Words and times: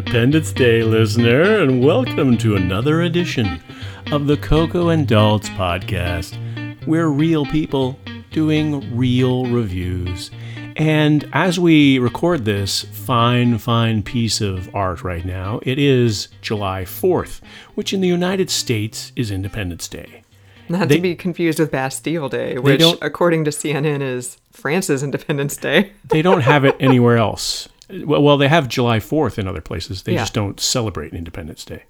Independence 0.00 0.50
Day, 0.52 0.82
listener, 0.82 1.60
and 1.60 1.84
welcome 1.84 2.38
to 2.38 2.56
another 2.56 3.02
edition 3.02 3.62
of 4.10 4.26
the 4.26 4.38
Coco 4.38 4.88
and 4.88 5.06
Daltz 5.06 5.50
podcast. 5.50 6.38
We're 6.86 7.08
real 7.08 7.44
people 7.44 7.98
doing 8.32 8.96
real 8.96 9.44
reviews. 9.44 10.30
And 10.74 11.28
as 11.34 11.60
we 11.60 11.98
record 11.98 12.46
this 12.46 12.84
fine, 12.84 13.58
fine 13.58 14.02
piece 14.02 14.40
of 14.40 14.74
art 14.74 15.04
right 15.04 15.26
now, 15.26 15.60
it 15.64 15.78
is 15.78 16.28
July 16.40 16.84
4th, 16.86 17.42
which 17.74 17.92
in 17.92 18.00
the 18.00 18.08
United 18.08 18.48
States 18.48 19.12
is 19.16 19.30
Independence 19.30 19.86
Day. 19.86 20.22
Not 20.70 20.88
They- 20.88 20.96
to 20.96 21.02
be 21.02 21.14
confused 21.14 21.58
with 21.58 21.70
Bastille 21.70 22.30
Day, 22.30 22.56
which, 22.56 22.82
according 23.02 23.44
to 23.44 23.50
CNN, 23.50 24.00
is 24.00 24.38
France's 24.50 25.02
Independence 25.02 25.58
Day. 25.58 25.92
They 26.08 26.22
don't 26.22 26.40
have 26.40 26.64
it 26.64 26.74
anywhere 26.80 27.18
else. 27.18 27.68
Well, 28.04 28.22
well, 28.22 28.36
they 28.36 28.48
have 28.48 28.68
July 28.68 28.98
4th 28.98 29.38
in 29.38 29.46
other 29.48 29.60
places. 29.60 30.02
They 30.02 30.12
Yeah. 30.14 30.20
just 30.20 30.34
don't 30.34 30.58
celebrate 30.60 31.12
Independence 31.14 31.64
Day. 31.64 31.84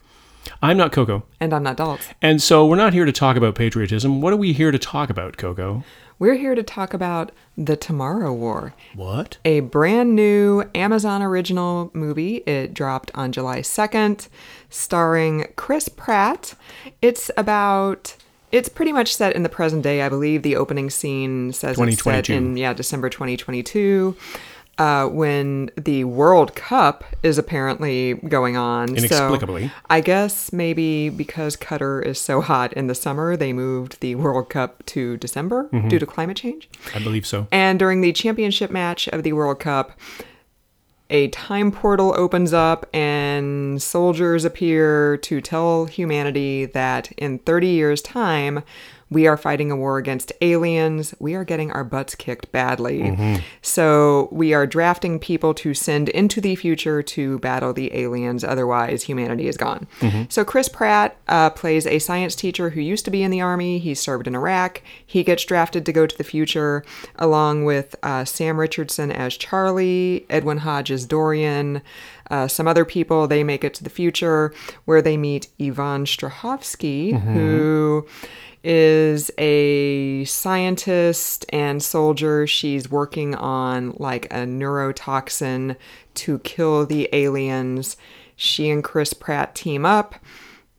I'm 0.63 0.77
not 0.77 0.91
Coco. 0.93 1.25
And 1.39 1.53
I'm 1.53 1.63
not 1.63 1.77
Daltz. 1.77 2.09
And 2.23 2.41
so 2.41 2.67
we're 2.67 2.77
not 2.77 2.93
here 2.95 3.05
to 3.05 3.13
talk 3.13 3.37
about 3.37 3.55
patriotism. 3.55 4.21
What 4.23 4.33
are 4.33 4.37
we 4.39 4.53
here 4.55 4.71
to 4.71 4.79
talk 4.79 5.11
about, 5.11 5.37
Coco? 5.37 5.85
We're 6.19 6.35
here 6.35 6.55
to 6.55 6.63
talk 6.63 6.93
about 6.93 7.31
The 7.57 7.77
Tomorrow 7.77 8.33
War, 8.35 8.75
What? 8.95 9.39
a 9.45 9.61
brand 9.61 10.15
new 10.15 10.65
Amazon 10.75 11.23
original 11.23 11.91
movie. 11.95 12.37
It 12.47 12.75
dropped 12.75 13.11
on 13.15 13.33
July 13.33 13.61
2nd, 13.63 14.29
starring 14.69 15.47
Chris 15.57 15.89
Pratt. 15.89 16.55
It's 17.03 17.31
about. 17.37 18.17
It's 18.53 18.69
pretty 18.69 18.93
much 18.93 19.15
set 19.15 19.37
in 19.37 19.45
the 19.45 19.49
present 19.49 19.83
day, 19.83 20.03
I 20.03 20.09
believe. 20.09 20.43
The 20.43 20.57
opening 20.57 20.91
scene 20.91 21.53
says 21.53 21.79
it's 21.79 22.03
set 22.03 22.29
in 22.29 22.57
yeah 22.57 22.73
December 22.73 23.09
2022, 23.09 24.17
uh, 24.81 25.07
when 25.09 25.71
the 25.77 26.05
World 26.05 26.55
Cup 26.55 27.05
is 27.23 27.37
apparently 27.39 28.15
going 28.15 28.57
on. 28.57 28.89
So 28.89 28.95
Inexplicably. 28.97 29.71
I 29.91 30.01
guess 30.01 30.53
maybe 30.53 31.11
because 31.11 31.55
Qatar 31.57 32.05
is 32.05 32.19
so 32.19 32.41
hot 32.41 32.73
in 32.73 32.87
the 32.87 32.95
summer, 32.95 33.37
they 33.37 33.53
moved 33.53 34.01
the 34.01 34.15
World 34.15 34.49
Cup 34.49 34.85
to 34.87 35.17
December 35.19 35.69
Mm-hmm. 35.73 35.89
due 35.89 35.99
to 35.99 36.07
climate 36.07 36.37
change. 36.39 36.69
I 36.95 36.99
believe 36.99 37.27
so. 37.27 37.47
And 37.53 37.79
during 37.79 38.01
the 38.01 38.13
championship 38.13 38.71
match 38.71 39.07
of 39.09 39.23
the 39.23 39.33
World 39.35 39.61
Cup, 39.61 39.93
a 41.11 41.29
time 41.29 41.73
portal 41.73 42.15
opens 42.17 42.53
up 42.53 42.87
and 42.95 43.83
soldiers 43.83 44.45
appear 44.45 45.17
to 45.19 45.41
tell 45.41 45.87
humanity 45.87 46.67
that 46.67 47.11
in 47.13 47.39
30 47.41 47.67
years' 47.69 48.01
time, 48.01 48.63
we 49.11 49.27
are 49.27 49.37
fighting 49.37 49.71
a 49.71 49.77
war 49.77 49.99
against 49.99 50.33
aliens. 50.41 51.15
We 51.19 51.35
are 51.35 51.45
getting 51.45 51.73
our 51.73 51.83
butts 51.85 52.15
kicked 52.15 52.53
badly. 52.53 53.03
So 53.63 54.29
we 54.31 54.55
are 54.55 54.67
drafting 54.67 55.19
people 55.19 55.53
to 55.55 55.75
send 55.75 56.09
into 56.11 56.41
the 56.41 56.55
future 56.55 57.03
to 57.03 57.39
battle 57.41 57.73
the 57.73 57.95
aliens. 57.97 58.45
Otherwise, 58.45 59.03
humanity 59.03 59.49
is 59.49 59.57
gone. 59.57 59.87
So 60.29 60.45
Chris 60.45 60.69
Pratt 60.69 61.17
uh, 61.29 61.51
plays 61.51 61.87
a 61.87 61.99
science 61.99 62.35
teacher 62.37 62.71
who 62.71 62.81
used 62.81 63.05
to 63.05 63.11
be 63.11 63.23
in 63.23 63.31
the 63.31 63.41
army. 63.41 63.79
He 63.79 63.95
served 63.95 64.27
in 64.27 64.35
Iraq. 64.35 64.83
He 65.05 65.25
gets 65.25 65.45
drafted 65.45 65.85
to 65.87 65.93
go 65.93 66.07
to 66.07 66.17
the 66.17 66.25
future, 66.25 66.85
along 67.17 67.65
with 67.65 67.97
uh, 68.03 68.25
Sam 68.25 68.59
Richardson 68.61 69.11
as 69.11 69.37
Charlie, 69.37 70.25
Edwin 70.31 70.59
Hodge 70.59 70.91
as 70.93 71.05
Dorian, 71.05 71.83
uh, 72.31 72.49
some 72.49 72.67
other 72.67 72.85
people. 72.85 73.27
They 73.27 73.45
make 73.45 73.65
it 73.65 73.75
to 73.75 73.85
the 73.85 73.91
future 73.91 74.55
where 74.85 75.03
they 75.03 75.17
meet 75.17 75.49
Yvonne 75.59 76.05
Strahovski, 76.05 77.21
who 77.21 78.07
is 78.63 79.31
a 79.39 80.25
scientist 80.25 81.47
and 81.51 81.83
soldier. 81.83 82.47
She's 82.47 82.91
working 82.91 83.35
on 83.35 83.95
like 83.99 84.27
a 84.27 84.45
neurotoxin 84.47 85.77
to 86.15 86.39
kill 86.41 86.87
the 86.87 87.09
aliens. 87.13 87.97
She 88.37 88.71
and 88.71 88.85
Chris 88.85 89.13
Pratt 89.13 89.55
team 89.55 89.85
up. 89.85 90.15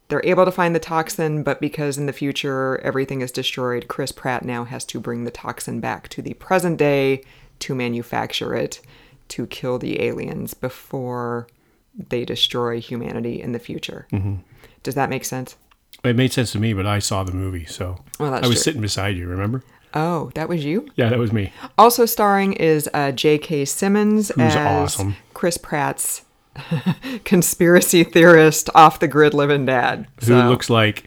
They're 0.08 0.26
able 0.26 0.44
to 0.46 0.52
find 0.52 0.76
the 0.76 0.80
toxin, 0.80 1.42
but 1.42 1.62
because 1.62 1.98
in 1.98 2.06
the 2.06 2.14
future 2.14 2.80
everything 2.84 3.22
is 3.22 3.32
destroyed, 3.32 3.88
Chris 3.88 4.12
Pratt 4.12 4.44
now 4.44 4.66
has 4.66 4.84
to 4.86 5.00
bring 5.00 5.24
the 5.24 5.32
toxin 5.32 5.80
back 5.80 6.10
to 6.10 6.22
the 6.22 6.34
present 6.34 6.78
day 6.78 7.24
to 7.60 7.76
manufacture 7.76 8.54
it 8.54 8.82
to 9.32 9.48
kill 9.48 9.78
the 9.80 10.02
aliens 10.02 10.54
before 10.54 11.48
they 12.10 12.24
destroy 12.26 12.80
humanity 12.80 13.42
in 13.42 13.52
the 13.52 13.60
future. 13.60 14.08
Does 14.84 14.96
that 14.96 15.10
make 15.10 15.26
sense? 15.26 15.56
It 16.04 16.16
made 16.16 16.32
sense 16.34 16.52
to 16.54 16.60
me, 16.60 16.74
but 16.74 16.86
I 16.88 17.00
saw 17.00 17.24
the 17.24 17.32
movie, 17.34 17.66
so 17.66 18.04
Well, 18.20 18.32
that's 18.32 18.46
I 18.46 18.48
was 18.48 18.58
true. 18.58 18.64
sitting 18.64 18.82
beside 18.82 19.18
you. 19.18 19.28
Remember? 19.28 19.64
Oh, 19.94 20.32
that 20.36 20.48
was 20.50 20.64
you? 20.64 20.88
Yeah, 20.96 21.10
that 21.10 21.20
was 21.20 21.32
me. 21.34 21.52
Also 21.78 22.06
starring 22.06 22.54
is 22.54 22.90
uh, 22.94 23.12
J.K. 23.12 23.66
Simmons 23.66 24.30
Who's 24.30 24.56
as 24.56 24.56
awesome. 24.56 25.16
Chris 25.34 25.58
Pratt's 25.58 26.24
conspiracy 27.24 28.04
theorist, 28.04 28.70
off 28.76 29.00
the 29.00 29.08
grid 29.08 29.34
living 29.34 29.66
dad. 29.66 30.08
Who 30.22 30.26
So- 30.28 30.50
looks 30.50 30.70
like 30.70 31.06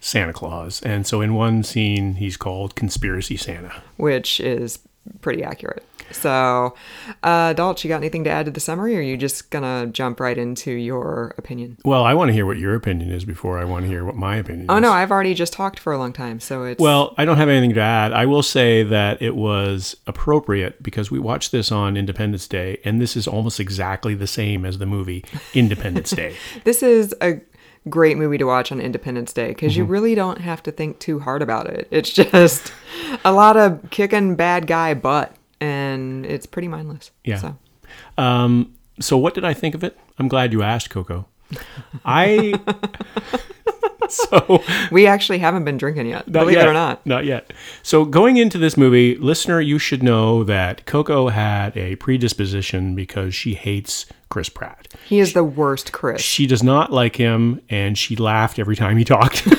Santa 0.00 0.32
Claus, 0.32 0.80
and 0.82 1.06
so 1.06 1.20
in 1.20 1.34
one 1.34 1.62
scene 1.64 2.14
he's 2.16 2.36
called 2.36 2.74
Conspiracy 2.74 3.36
Santa. 3.36 3.82
which 3.96 4.38
is 4.40 4.78
pretty 5.20 5.42
accurate. 5.42 5.84
So, 6.12 6.74
uh, 7.22 7.52
Dalt, 7.54 7.82
you 7.84 7.88
got 7.88 7.96
anything 7.96 8.24
to 8.24 8.30
add 8.30 8.46
to 8.46 8.52
the 8.52 8.60
summary, 8.60 8.94
or 8.96 9.00
are 9.00 9.02
you 9.02 9.16
just 9.16 9.50
gonna 9.50 9.86
jump 9.86 10.20
right 10.20 10.36
into 10.38 10.70
your 10.70 11.34
opinion? 11.38 11.76
Well, 11.84 12.04
I 12.04 12.14
want 12.14 12.28
to 12.28 12.32
hear 12.32 12.46
what 12.46 12.58
your 12.58 12.74
opinion 12.74 13.10
is 13.10 13.24
before 13.24 13.58
I 13.58 13.64
want 13.64 13.84
to 13.84 13.88
hear 13.88 14.04
what 14.04 14.14
my 14.16 14.36
opinion 14.36 14.66
Oh 14.68 14.76
is. 14.76 14.82
no, 14.82 14.92
I've 14.92 15.10
already 15.10 15.34
just 15.34 15.52
talked 15.52 15.78
for 15.78 15.92
a 15.92 15.98
long 15.98 16.12
time, 16.12 16.40
so 16.40 16.64
it's 16.64 16.80
Well, 16.80 17.14
I 17.18 17.24
don't 17.24 17.36
have 17.36 17.48
anything 17.48 17.74
to 17.74 17.80
add. 17.80 18.12
I 18.12 18.26
will 18.26 18.42
say 18.42 18.82
that 18.84 19.20
it 19.20 19.34
was 19.36 19.96
appropriate 20.06 20.82
because 20.82 21.10
we 21.10 21.18
watched 21.18 21.52
this 21.52 21.70
on 21.72 21.96
Independence 21.96 22.46
Day, 22.48 22.78
and 22.84 23.00
this 23.00 23.16
is 23.16 23.26
almost 23.26 23.60
exactly 23.60 24.14
the 24.14 24.26
same 24.26 24.64
as 24.64 24.78
the 24.78 24.86
movie 24.86 25.24
Independence 25.54 26.10
Day. 26.10 26.36
this 26.64 26.82
is 26.82 27.14
a 27.20 27.40
great 27.88 28.16
movie 28.16 28.36
to 28.38 28.44
watch 28.44 28.72
on 28.72 28.80
Independence 28.80 29.32
Day 29.32 29.48
because 29.48 29.72
Mm-hmm. 29.72 29.78
you 29.80 29.84
really 29.84 30.14
don't 30.16 30.40
have 30.40 30.60
to 30.64 30.72
think 30.72 30.98
too 30.98 31.20
hard 31.20 31.40
about 31.42 31.66
it. 31.68 31.86
It's 31.92 32.10
just 32.10 32.72
a 33.24 33.32
lot 33.32 33.56
of 33.56 33.90
kicking 33.90 34.34
bad 34.34 34.66
guy 34.66 34.92
butt, 34.94 35.35
and 35.60 36.24
it's 36.26 36.46
pretty 36.46 36.68
mindless. 36.68 37.10
Yeah. 37.24 37.36
So. 37.38 37.56
Um, 38.18 38.74
so, 39.00 39.16
what 39.16 39.34
did 39.34 39.44
I 39.44 39.54
think 39.54 39.74
of 39.74 39.84
it? 39.84 39.98
I'm 40.18 40.28
glad 40.28 40.52
you 40.52 40.62
asked, 40.62 40.90
Coco. 40.90 41.26
I 42.04 42.54
so 44.08 44.62
We 44.90 45.06
actually 45.06 45.38
haven't 45.38 45.64
been 45.64 45.76
drinking 45.76 46.06
yet, 46.06 46.26
Not 46.28 46.40
believe 46.40 46.56
yet. 46.56 46.66
it 46.66 46.70
or 46.70 46.72
not. 46.72 47.06
Not 47.06 47.24
yet. 47.24 47.52
So 47.82 48.04
going 48.04 48.36
into 48.36 48.58
this 48.58 48.76
movie, 48.76 49.16
listener, 49.16 49.60
you 49.60 49.78
should 49.78 50.02
know 50.02 50.42
that 50.44 50.84
Coco 50.86 51.28
had 51.28 51.76
a 51.76 51.96
predisposition 51.96 52.94
because 52.94 53.34
she 53.34 53.54
hates 53.54 54.06
Chris 54.28 54.48
Pratt. 54.48 54.88
He 55.06 55.20
is 55.20 55.34
the 55.34 55.44
worst 55.44 55.92
Chris. 55.92 56.20
She 56.20 56.46
does 56.46 56.62
not 56.62 56.92
like 56.92 57.14
him, 57.16 57.60
and 57.68 57.96
she 57.96 58.16
laughed 58.16 58.58
every 58.58 58.74
time 58.76 58.96
he 58.96 59.04
talked. 59.04 59.46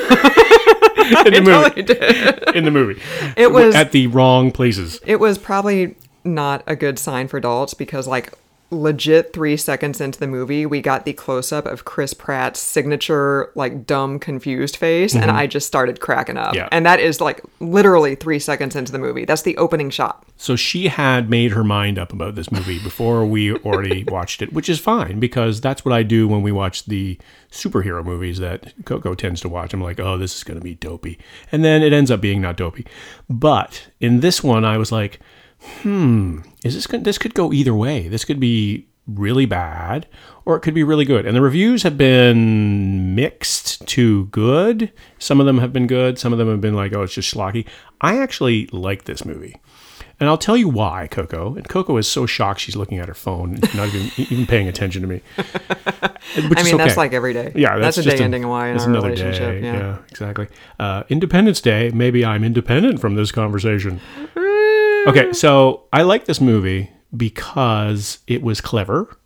in 1.25 1.33
the 1.33 1.41
movie. 1.41 1.83
Totally. 1.83 2.57
In 2.57 2.65
the 2.65 2.71
movie, 2.71 3.01
It 3.35 3.51
was 3.51 3.75
at 3.75 3.91
the 3.91 4.07
wrong 4.07 4.51
places. 4.51 4.99
It 5.05 5.19
was 5.19 5.37
probably 5.37 5.95
not 6.23 6.63
a 6.67 6.75
good 6.75 6.99
sign 6.99 7.27
for 7.27 7.37
adults 7.37 7.73
because, 7.73 8.07
like, 8.07 8.33
legit 8.69 9.33
three 9.33 9.55
seconds 9.55 10.01
into 10.01 10.19
the 10.19 10.27
movie, 10.27 10.65
we 10.65 10.81
got 10.81 11.05
the 11.05 11.13
close 11.13 11.51
up 11.51 11.65
of 11.65 11.85
Chris 11.85 12.13
Pratt's 12.13 12.59
signature, 12.59 13.51
like, 13.55 13.85
dumb, 13.85 14.19
confused 14.19 14.75
face, 14.75 15.13
and 15.13 15.25
mm-hmm. 15.25 15.35
I 15.35 15.47
just 15.47 15.67
started 15.67 15.99
cracking 15.99 16.37
up. 16.37 16.53
Yeah. 16.53 16.67
And 16.71 16.85
that 16.85 16.99
is, 16.99 17.21
like, 17.21 17.41
literally 17.59 18.15
three 18.15 18.39
seconds 18.39 18.75
into 18.75 18.91
the 18.91 18.99
movie. 18.99 19.25
That's 19.25 19.43
the 19.43 19.57
opening 19.57 19.89
shot. 19.89 20.25
So 20.35 20.55
she 20.55 20.87
had 20.87 21.29
made 21.29 21.51
her 21.51 21.63
mind 21.63 21.97
up 21.97 22.11
about 22.11 22.35
this 22.35 22.51
movie 22.51 22.79
before 22.79 23.25
we 23.25 23.55
already 23.55 24.03
watched 24.07 24.41
it, 24.41 24.51
which 24.51 24.69
is 24.69 24.79
fine 24.79 25.19
because 25.19 25.61
that's 25.61 25.85
what 25.85 25.93
I 25.93 26.03
do 26.03 26.27
when 26.27 26.41
we 26.41 26.51
watch 26.51 26.85
the 26.85 27.17
superhero 27.51 28.03
movies 28.03 28.39
that 28.39 28.73
Coco 28.85 29.15
tends 29.15 29.41
to 29.41 29.49
watch. 29.49 29.73
I'm 29.73 29.81
like, 29.81 29.99
oh, 29.99 30.17
this 30.17 30.35
is 30.35 30.43
going 30.43 30.59
to 30.59 30.63
be 30.63 30.75
dopey. 30.75 31.17
And 31.51 31.63
then 31.63 31.81
it 31.81 31.93
ends 31.93 32.11
up 32.11 32.21
being 32.21 32.41
not 32.41 32.57
dopey. 32.57 32.85
But 33.29 33.87
in 33.99 34.19
this 34.19 34.43
one, 34.43 34.65
I 34.65 34.77
was 34.77 34.91
like, 34.91 35.19
hmm, 35.81 36.39
is 36.63 36.75
this 36.75 36.87
going 36.87 37.03
this 37.03 37.17
could 37.17 37.33
go 37.33 37.53
either 37.53 37.73
way. 37.73 38.07
This 38.07 38.25
could 38.25 38.39
be 38.39 38.87
really 39.07 39.45
bad 39.45 40.07
or 40.45 40.55
it 40.55 40.61
could 40.61 40.73
be 40.73 40.83
really 40.83 41.05
good. 41.05 41.25
And 41.25 41.35
the 41.35 41.41
reviews 41.41 41.83
have 41.83 41.97
been 41.97 43.15
mixed 43.15 43.85
to 43.87 44.25
good. 44.27 44.91
Some 45.19 45.39
of 45.39 45.45
them 45.45 45.59
have 45.59 45.73
been 45.73 45.87
good. 45.87 46.19
Some 46.19 46.33
of 46.33 46.39
them 46.39 46.49
have 46.49 46.61
been 46.61 46.75
like, 46.75 46.93
oh, 46.93 47.03
it's 47.03 47.13
just 47.13 47.33
schlocky. 47.33 47.65
I 48.01 48.17
actually 48.17 48.67
like 48.67 49.05
this 49.05 49.25
movie. 49.25 49.55
And 50.19 50.27
I'll 50.27 50.37
tell 50.37 50.57
you 50.57 50.67
why, 50.67 51.07
Coco. 51.11 51.55
And 51.55 51.69
Coco 51.69 51.95
is 51.97 52.07
so 52.07 52.25
shocked 52.25 52.59
she's 52.61 52.75
looking 52.75 52.97
at 52.97 53.07
her 53.07 53.13
phone, 53.13 53.59
not 53.75 53.89
even 53.89 54.11
even 54.17 54.47
paying 54.47 54.67
attention 54.67 55.03
to 55.03 55.07
me. 55.07 55.21
I 55.37 56.63
mean, 56.63 56.77
that's 56.77 56.97
like 56.97 57.13
every 57.13 57.33
day. 57.33 57.51
yeah, 57.55 57.77
that's, 57.77 57.97
that's, 57.97 58.07
a 58.07 58.17
day 58.17 58.23
ending 58.23 58.43
a 58.43 58.47
Y 58.47 58.69
in 58.69 58.77
that's 58.77 58.87
our 58.87 58.93
relationship. 58.93 59.61
Day. 59.61 59.67
Yeah. 59.67 59.99
exactly. 60.09 60.47
Uh, 60.79 61.03
Independence 61.09 61.61
Day. 61.61 61.91
Maybe 61.93 62.25
I'm 62.25 62.43
independent 62.43 62.99
from 62.99 63.13
this 63.13 63.31
conversation. 63.31 64.01
Okay, 65.07 65.33
so 65.33 65.85
I 65.93 66.01
like 66.03 66.25
this 66.25 66.41
movie 66.41 66.91
because 67.15 68.19
it 68.27 68.41
was 68.41 68.61
clever. 68.61 69.17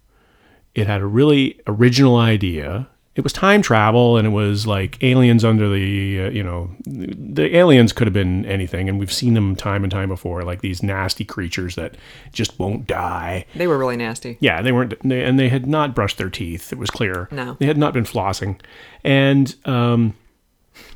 It 0.76 0.88
had 0.88 1.02
a 1.02 1.06
really 1.06 1.60
original 1.68 2.18
idea. 2.18 2.88
it 3.16 3.24
was 3.26 3.34
time 3.34 3.62
travel 3.62 4.16
and 4.16 4.26
it 4.26 4.30
was 4.32 4.66
like 4.66 4.98
aliens 5.04 5.44
under 5.44 5.68
the 5.68 6.22
uh, 6.22 6.30
you 6.30 6.42
know 6.42 6.70
the 6.86 7.54
aliens 7.58 7.92
could 7.92 8.08
have 8.08 8.14
been 8.14 8.46
anything 8.46 8.88
and 8.88 8.98
we've 9.00 9.12
seen 9.12 9.34
them 9.34 9.54
time 9.54 9.84
and 9.84 9.92
time 9.92 10.08
before 10.08 10.44
like 10.44 10.62
these 10.62 10.82
nasty 10.82 11.26
creatures 11.26 11.76
that 11.76 11.96
just 12.32 12.58
won't 12.58 12.88
die 12.88 13.46
They 13.54 13.68
were 13.68 13.78
really 13.78 13.98
nasty. 13.98 14.38
yeah 14.40 14.62
they 14.62 14.72
weren't 14.72 14.94
they, 15.04 15.24
and 15.26 15.38
they 15.38 15.50
had 15.50 15.68
not 15.68 15.94
brushed 15.94 16.18
their 16.20 16.30
teeth 16.30 16.72
it 16.72 16.80
was 16.80 16.90
clear 16.90 17.28
No. 17.32 17.58
they 17.60 17.66
had 17.66 17.78
not 17.78 17.94
been 17.94 18.06
flossing 18.06 18.62
and 19.04 19.54
um 19.66 20.14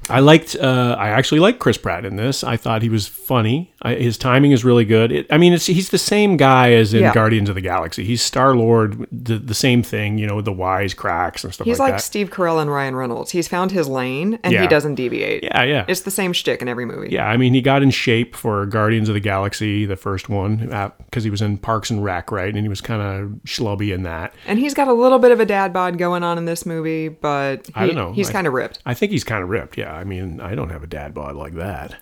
I 0.10 0.22
liked. 0.22 0.56
Uh, 0.56 0.96
I 0.98 1.10
actually 1.10 1.40
liked 1.42 1.60
Chris 1.60 1.78
Pratt 1.78 2.06
in 2.06 2.16
this. 2.16 2.44
I 2.46 2.56
thought 2.56 2.82
he 2.82 2.88
was 2.90 3.08
funny. 3.08 3.74
His 3.86 4.18
timing 4.18 4.52
is 4.52 4.64
really 4.66 4.86
good. 4.86 5.12
It, 5.12 5.28
I 5.32 5.38
mean, 5.38 5.54
it's, 5.54 5.66
he's 5.66 5.90
the 5.90 5.98
same 5.98 6.38
guy 6.38 6.74
as 6.74 6.94
in 6.94 7.02
Yeah. 7.02 7.14
Guardians 7.14 7.50
of 7.50 7.56
the 7.56 7.62
Galaxy. 7.62 8.04
He's 8.04 8.22
Star 8.22 8.56
Lord, 8.56 9.08
the, 9.12 9.38
the 9.38 9.54
same 9.54 9.84
thing. 9.84 10.18
You 10.18 10.28
know, 10.28 10.42
the 10.42 10.52
wise 10.54 10.94
cracks 10.94 11.44
and 11.44 11.54
stuff 11.54 11.66
like 11.68 11.72
that. 11.72 11.72
He's 11.72 11.80
like, 11.80 11.92
like. 11.94 12.02
Steve 12.02 12.30
Carell 12.30 12.62
and 12.62 12.72
Ryan 12.72 12.96
Reynolds. 12.96 13.32
He's 13.32 13.48
found 13.48 13.72
his 13.72 13.88
lane 13.88 14.40
and 14.44 14.54
Yeah. 14.54 14.62
he 14.62 14.68
doesn't 14.68 14.96
deviate. 14.96 15.44
Yeah, 15.44 15.64
yeah. 15.64 15.86
It's 15.88 16.02
the 16.02 16.12
same 16.12 16.34
shtick 16.34 16.62
in 16.62 16.68
every 16.68 16.86
movie. 16.86 17.10
Yeah, 17.12 17.28
I 17.28 17.38
mean, 17.38 17.54
he 17.54 17.62
got 17.62 17.84
in 17.84 17.92
shape 17.92 18.36
for 18.36 18.66
Guardians 18.66 19.10
of 19.10 19.14
the 19.14 19.20
Galaxy, 19.20 19.86
the 19.86 19.96
first 19.96 20.30
one, 20.30 20.72
uh, 20.74 20.90
because 21.06 21.24
he 21.24 21.30
was 21.30 21.42
in 21.42 21.58
Parks 21.58 21.90
and 21.90 22.04
Rec, 22.04 22.32
right? 22.32 22.54
And 22.54 22.64
he 22.64 22.70
was 22.70 22.82
kind 22.82 23.02
of 23.02 23.30
schlubby 23.46 23.94
in 23.94 24.04
that. 24.04 24.34
And 24.48 24.60
he's 24.60 24.74
got 24.74 24.88
a 24.88 24.94
little 24.94 25.20
bit 25.20 25.32
of 25.32 25.40
a 25.40 25.46
dad 25.46 25.74
bod 25.74 25.98
going 25.98 26.24
on 26.24 26.38
in 26.38 26.46
this 26.46 26.66
movie, 26.66 27.08
but 27.10 27.68
he, 27.68 27.74
I 27.76 27.86
don't 27.88 27.96
know. 27.96 28.12
He's 28.14 28.30
kind 28.30 28.48
of 28.48 28.54
ripped. 28.54 28.80
I 28.86 28.94
think 28.94 29.12
he's 29.12 29.24
kind 29.24 29.44
of 29.44 29.50
ripped. 29.50 29.78
Yeah, 29.78 29.94
I 29.94 30.04
mean, 30.04 30.40
I 30.40 30.56
don't 30.56 30.70
have 30.70 30.84
a 30.84 30.88
dad 30.88 31.14
bod 31.14 31.36
like 31.36 31.54
that, 31.56 31.96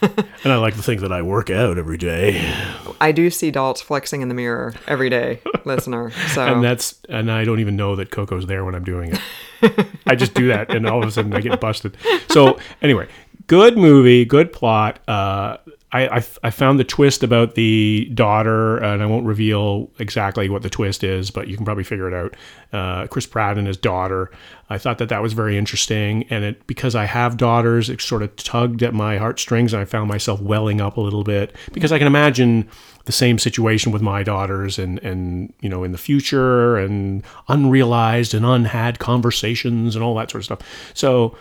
and 0.44 0.52
I 0.52 0.56
like 0.56 0.74
to 0.76 0.82
think 0.82 1.00
that 1.00 1.12
I 1.12 1.19
work 1.22 1.50
out 1.50 1.78
every 1.78 1.98
day, 1.98 2.52
I 3.00 3.12
do 3.12 3.30
see 3.30 3.50
Daltz 3.50 3.82
flexing 3.82 4.22
in 4.22 4.28
the 4.28 4.34
mirror 4.34 4.74
every 4.86 5.10
day, 5.10 5.40
listener. 5.64 6.10
So 6.34 6.46
and 6.46 6.64
that's 6.64 7.00
and 7.08 7.30
I 7.30 7.44
don't 7.44 7.60
even 7.60 7.76
know 7.76 7.96
that 7.96 8.10
Coco's 8.10 8.46
there 8.46 8.64
when 8.64 8.74
I'm 8.74 8.84
doing 8.84 9.12
it. 9.14 9.86
I 10.06 10.14
just 10.14 10.34
do 10.34 10.48
that, 10.48 10.74
and 10.74 10.86
all 10.86 11.02
of 11.02 11.08
a 11.08 11.12
sudden 11.12 11.32
I 11.34 11.40
get 11.40 11.60
busted. 11.60 11.96
So 12.30 12.58
anyway, 12.82 13.08
good 13.46 13.76
movie, 13.76 14.24
good 14.24 14.52
plot. 14.52 15.00
Uh, 15.08 15.58
I, 15.92 16.18
I 16.18 16.24
I 16.44 16.50
found 16.50 16.78
the 16.78 16.84
twist 16.84 17.22
about 17.22 17.54
the 17.54 18.10
daughter, 18.14 18.78
and 18.78 19.02
I 19.02 19.06
won't 19.06 19.26
reveal 19.26 19.90
exactly 19.98 20.48
what 20.48 20.62
the 20.62 20.70
twist 20.70 21.02
is, 21.02 21.30
but 21.30 21.48
you 21.48 21.56
can 21.56 21.64
probably 21.64 21.84
figure 21.84 22.08
it 22.08 22.14
out. 22.14 22.36
Uh, 22.72 23.06
Chris 23.08 23.26
Pratt 23.26 23.58
and 23.58 23.66
his 23.66 23.76
daughter. 23.76 24.30
I 24.68 24.78
thought 24.78 24.98
that 24.98 25.08
that 25.08 25.20
was 25.20 25.32
very 25.32 25.58
interesting, 25.58 26.24
and 26.30 26.44
it 26.44 26.66
because 26.66 26.94
I 26.94 27.06
have 27.06 27.36
daughters, 27.36 27.90
it 27.90 28.00
sort 28.00 28.22
of 28.22 28.34
tugged 28.36 28.82
at 28.82 28.94
my 28.94 29.18
heartstrings, 29.18 29.72
and 29.72 29.82
I 29.82 29.84
found 29.84 30.08
myself 30.08 30.40
welling 30.40 30.80
up 30.80 30.96
a 30.96 31.00
little 31.00 31.24
bit 31.24 31.54
because 31.72 31.90
I 31.90 31.98
can 31.98 32.06
imagine 32.06 32.68
the 33.06 33.12
same 33.12 33.38
situation 33.38 33.90
with 33.90 34.02
my 34.02 34.22
daughters 34.22 34.78
and 34.78 34.98
and 35.00 35.52
you 35.60 35.68
know 35.68 35.82
in 35.82 35.90
the 35.92 35.98
future 35.98 36.76
and 36.76 37.24
unrealized 37.48 38.34
and 38.34 38.44
unhad 38.44 38.98
conversations 38.98 39.96
and 39.96 40.04
all 40.04 40.14
that 40.14 40.30
sort 40.30 40.40
of 40.40 40.44
stuff 40.44 40.92
so 40.94 41.36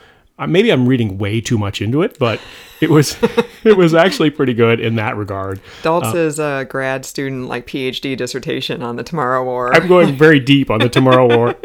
maybe 0.48 0.70
i'm 0.72 0.88
reading 0.88 1.18
way 1.18 1.42
too 1.42 1.58
much 1.58 1.82
into 1.82 2.02
it 2.02 2.18
but 2.20 2.40
it 2.82 2.90
was 2.90 3.18
it 3.64 3.76
was 3.78 3.94
actually 3.94 4.30
pretty 4.30 4.54
good 4.54 4.80
in 4.80 4.96
that 4.96 5.16
regard 5.18 5.60
Daltz 5.82 6.16
is 6.16 6.40
a 6.40 6.66
grad 6.70 7.06
student, 7.06 7.48
like 7.48 7.68
PhD 7.68 8.16
dissertation 8.16 8.82
on 8.82 8.96
the 8.96 9.04
Tomorrow 9.04 9.44
War. 9.44 9.74
i'm 9.76 9.88
going 9.88 10.16
very 10.16 10.40
deep 10.40 10.70
on 10.72 10.80
the 10.80 10.90
tomorrow 10.98 11.28
war 11.28 11.56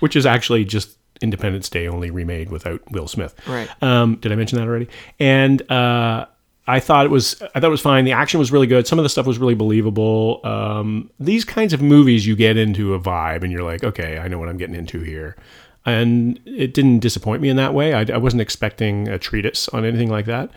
which 0.00 0.16
is 0.16 0.24
actually 0.26 0.64
just 0.64 0.96
independence 1.20 1.68
day 1.68 1.88
only 1.88 2.10
remade 2.10 2.48
without 2.50 2.80
will 2.92 3.08
smith 3.08 3.34
Right. 3.46 3.68
um, 3.82 4.16
did 4.16 4.30
I 4.30 4.36
mention 4.36 4.58
that 4.58 4.68
already? 4.68 4.88
And 5.18 5.68
uh, 5.70 6.26
I 6.68 6.78
thought 6.80 7.06
it 7.06 7.10
was 7.10 7.42
I 7.42 7.60
thought 7.60 7.64
it 7.64 7.70
was 7.70 7.80
fine. 7.80 8.04
The 8.04 8.12
action 8.12 8.38
was 8.38 8.52
really 8.52 8.66
good. 8.68 8.86
Some 8.86 8.98
of 9.00 9.02
the 9.02 9.08
stuff 9.08 9.26
was 9.26 9.38
really 9.38 9.54
believable. 9.56 10.40
Um, 10.44 11.10
these 11.18 11.44
kinds 11.44 11.72
of 11.72 11.80
movies, 11.82 12.24
you 12.26 12.36
get 12.36 12.56
into 12.56 12.94
a 12.94 13.00
vibe, 13.00 13.42
and 13.42 13.50
you're 13.50 13.62
like, 13.64 13.82
okay, 13.82 14.18
I 14.18 14.28
know 14.28 14.38
what 14.38 14.48
I'm 14.48 14.58
getting 14.58 14.74
into 14.76 15.00
here. 15.00 15.34
And 15.90 16.40
it 16.44 16.74
didn't 16.74 17.00
disappoint 17.00 17.42
me 17.42 17.48
in 17.48 17.56
that 17.56 17.74
way. 17.74 17.94
I, 17.94 18.04
I 18.12 18.16
wasn't 18.18 18.42
expecting 18.42 19.08
a 19.08 19.18
treatise 19.18 19.68
on 19.68 19.84
anything 19.84 20.10
like 20.10 20.26
that. 20.26 20.50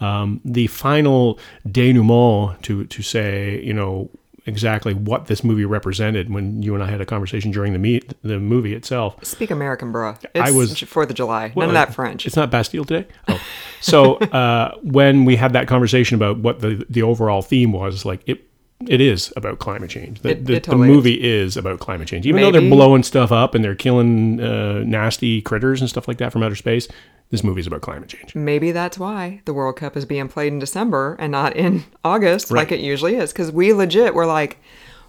Um, 0.00 0.40
the 0.44 0.68
final 0.68 1.38
denouement 1.70 2.62
to 2.62 2.84
to 2.84 3.02
say, 3.02 3.60
you 3.64 3.72
know, 3.74 4.08
exactly 4.46 4.94
what 4.94 5.26
this 5.26 5.44
movie 5.44 5.64
represented 5.64 6.32
when 6.32 6.62
you 6.62 6.74
and 6.74 6.82
I 6.82 6.90
had 6.90 7.00
a 7.00 7.04
conversation 7.06 7.50
during 7.50 7.72
the 7.74 7.78
meet 7.78 8.14
the 8.22 8.38
movie 8.38 8.74
itself. 8.74 9.22
Speak 9.24 9.50
American, 9.50 9.92
bro. 9.92 10.16
It's 10.34 10.48
I 10.48 10.50
was- 10.52 10.78
Fourth 10.80 11.10
of 11.10 11.16
July. 11.16 11.52
None 11.54 11.68
of 11.68 11.74
that 11.74 11.94
French. 11.94 12.26
It's 12.26 12.36
not 12.36 12.50
Bastille 12.50 12.84
today. 12.84 13.06
Oh, 13.28 13.40
so 13.80 14.14
uh, 14.16 14.74
when 14.82 15.24
we 15.24 15.36
had 15.36 15.52
that 15.52 15.68
conversation 15.68 16.14
about 16.14 16.38
what 16.38 16.60
the 16.60 16.86
the 16.88 17.02
overall 17.02 17.42
theme 17.42 17.72
was, 17.72 18.04
like 18.04 18.22
it. 18.26 18.44
It 18.86 19.00
is 19.00 19.32
about 19.36 19.58
climate 19.58 19.90
change. 19.90 20.20
The, 20.20 20.30
It- 20.30 20.44
the, 20.46 20.52
it 20.54 20.64
totally 20.64 20.86
the 20.88 20.94
movie 20.94 21.14
is. 21.22 21.56
about 21.56 21.80
climate 21.80 22.06
change. 22.08 22.26
Even 22.26 22.42
though 22.42 22.52
they're 22.52 22.60
blowing 22.70 23.02
stuff 23.02 23.32
up 23.32 23.54
and 23.54 23.64
they're 23.64 23.74
killing 23.74 24.40
uh, 24.40 24.84
nasty 24.84 25.42
critters 25.42 25.80
and 25.80 25.90
stuff 25.90 26.06
like 26.06 26.18
that 26.18 26.32
from 26.32 26.42
outer 26.44 26.54
space, 26.54 26.86
this 27.30 27.42
movie 27.42 27.60
is 27.60 27.66
about 27.66 27.80
climate 27.82 28.08
change. 28.08 28.34
Maybe 28.36 28.70
that's 28.72 28.96
why 28.98 29.42
the 29.46 29.52
World 29.52 29.76
Cup 29.76 29.96
is 29.96 30.04
being 30.04 30.28
played 30.28 30.52
in 30.52 30.58
December 30.60 31.16
and 31.18 31.32
not 31.32 31.56
in 31.56 31.84
August 32.04 32.50
like 32.52 32.70
it 32.72 32.80
usually 32.80 33.16
is. 33.16 33.32
Because 33.32 33.50
we 33.50 33.72
legit 33.72 34.14
were 34.14 34.26
like, 34.26 34.58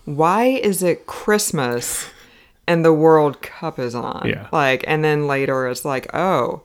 why 0.05 0.45
is 0.45 0.81
it 0.81 1.05
Christmas 1.05 2.07
and 2.67 2.83
the 2.83 2.91
World 2.93 3.41
Cup 3.43 3.77
is 3.77 3.93
on? 3.93 4.27
Yeah. 4.27 4.47
Like, 4.51 4.83
and 4.87 5.03
then 5.03 5.27
later 5.27 5.67
it's 5.67 5.85
like, 5.85 6.09
oh, 6.15 6.63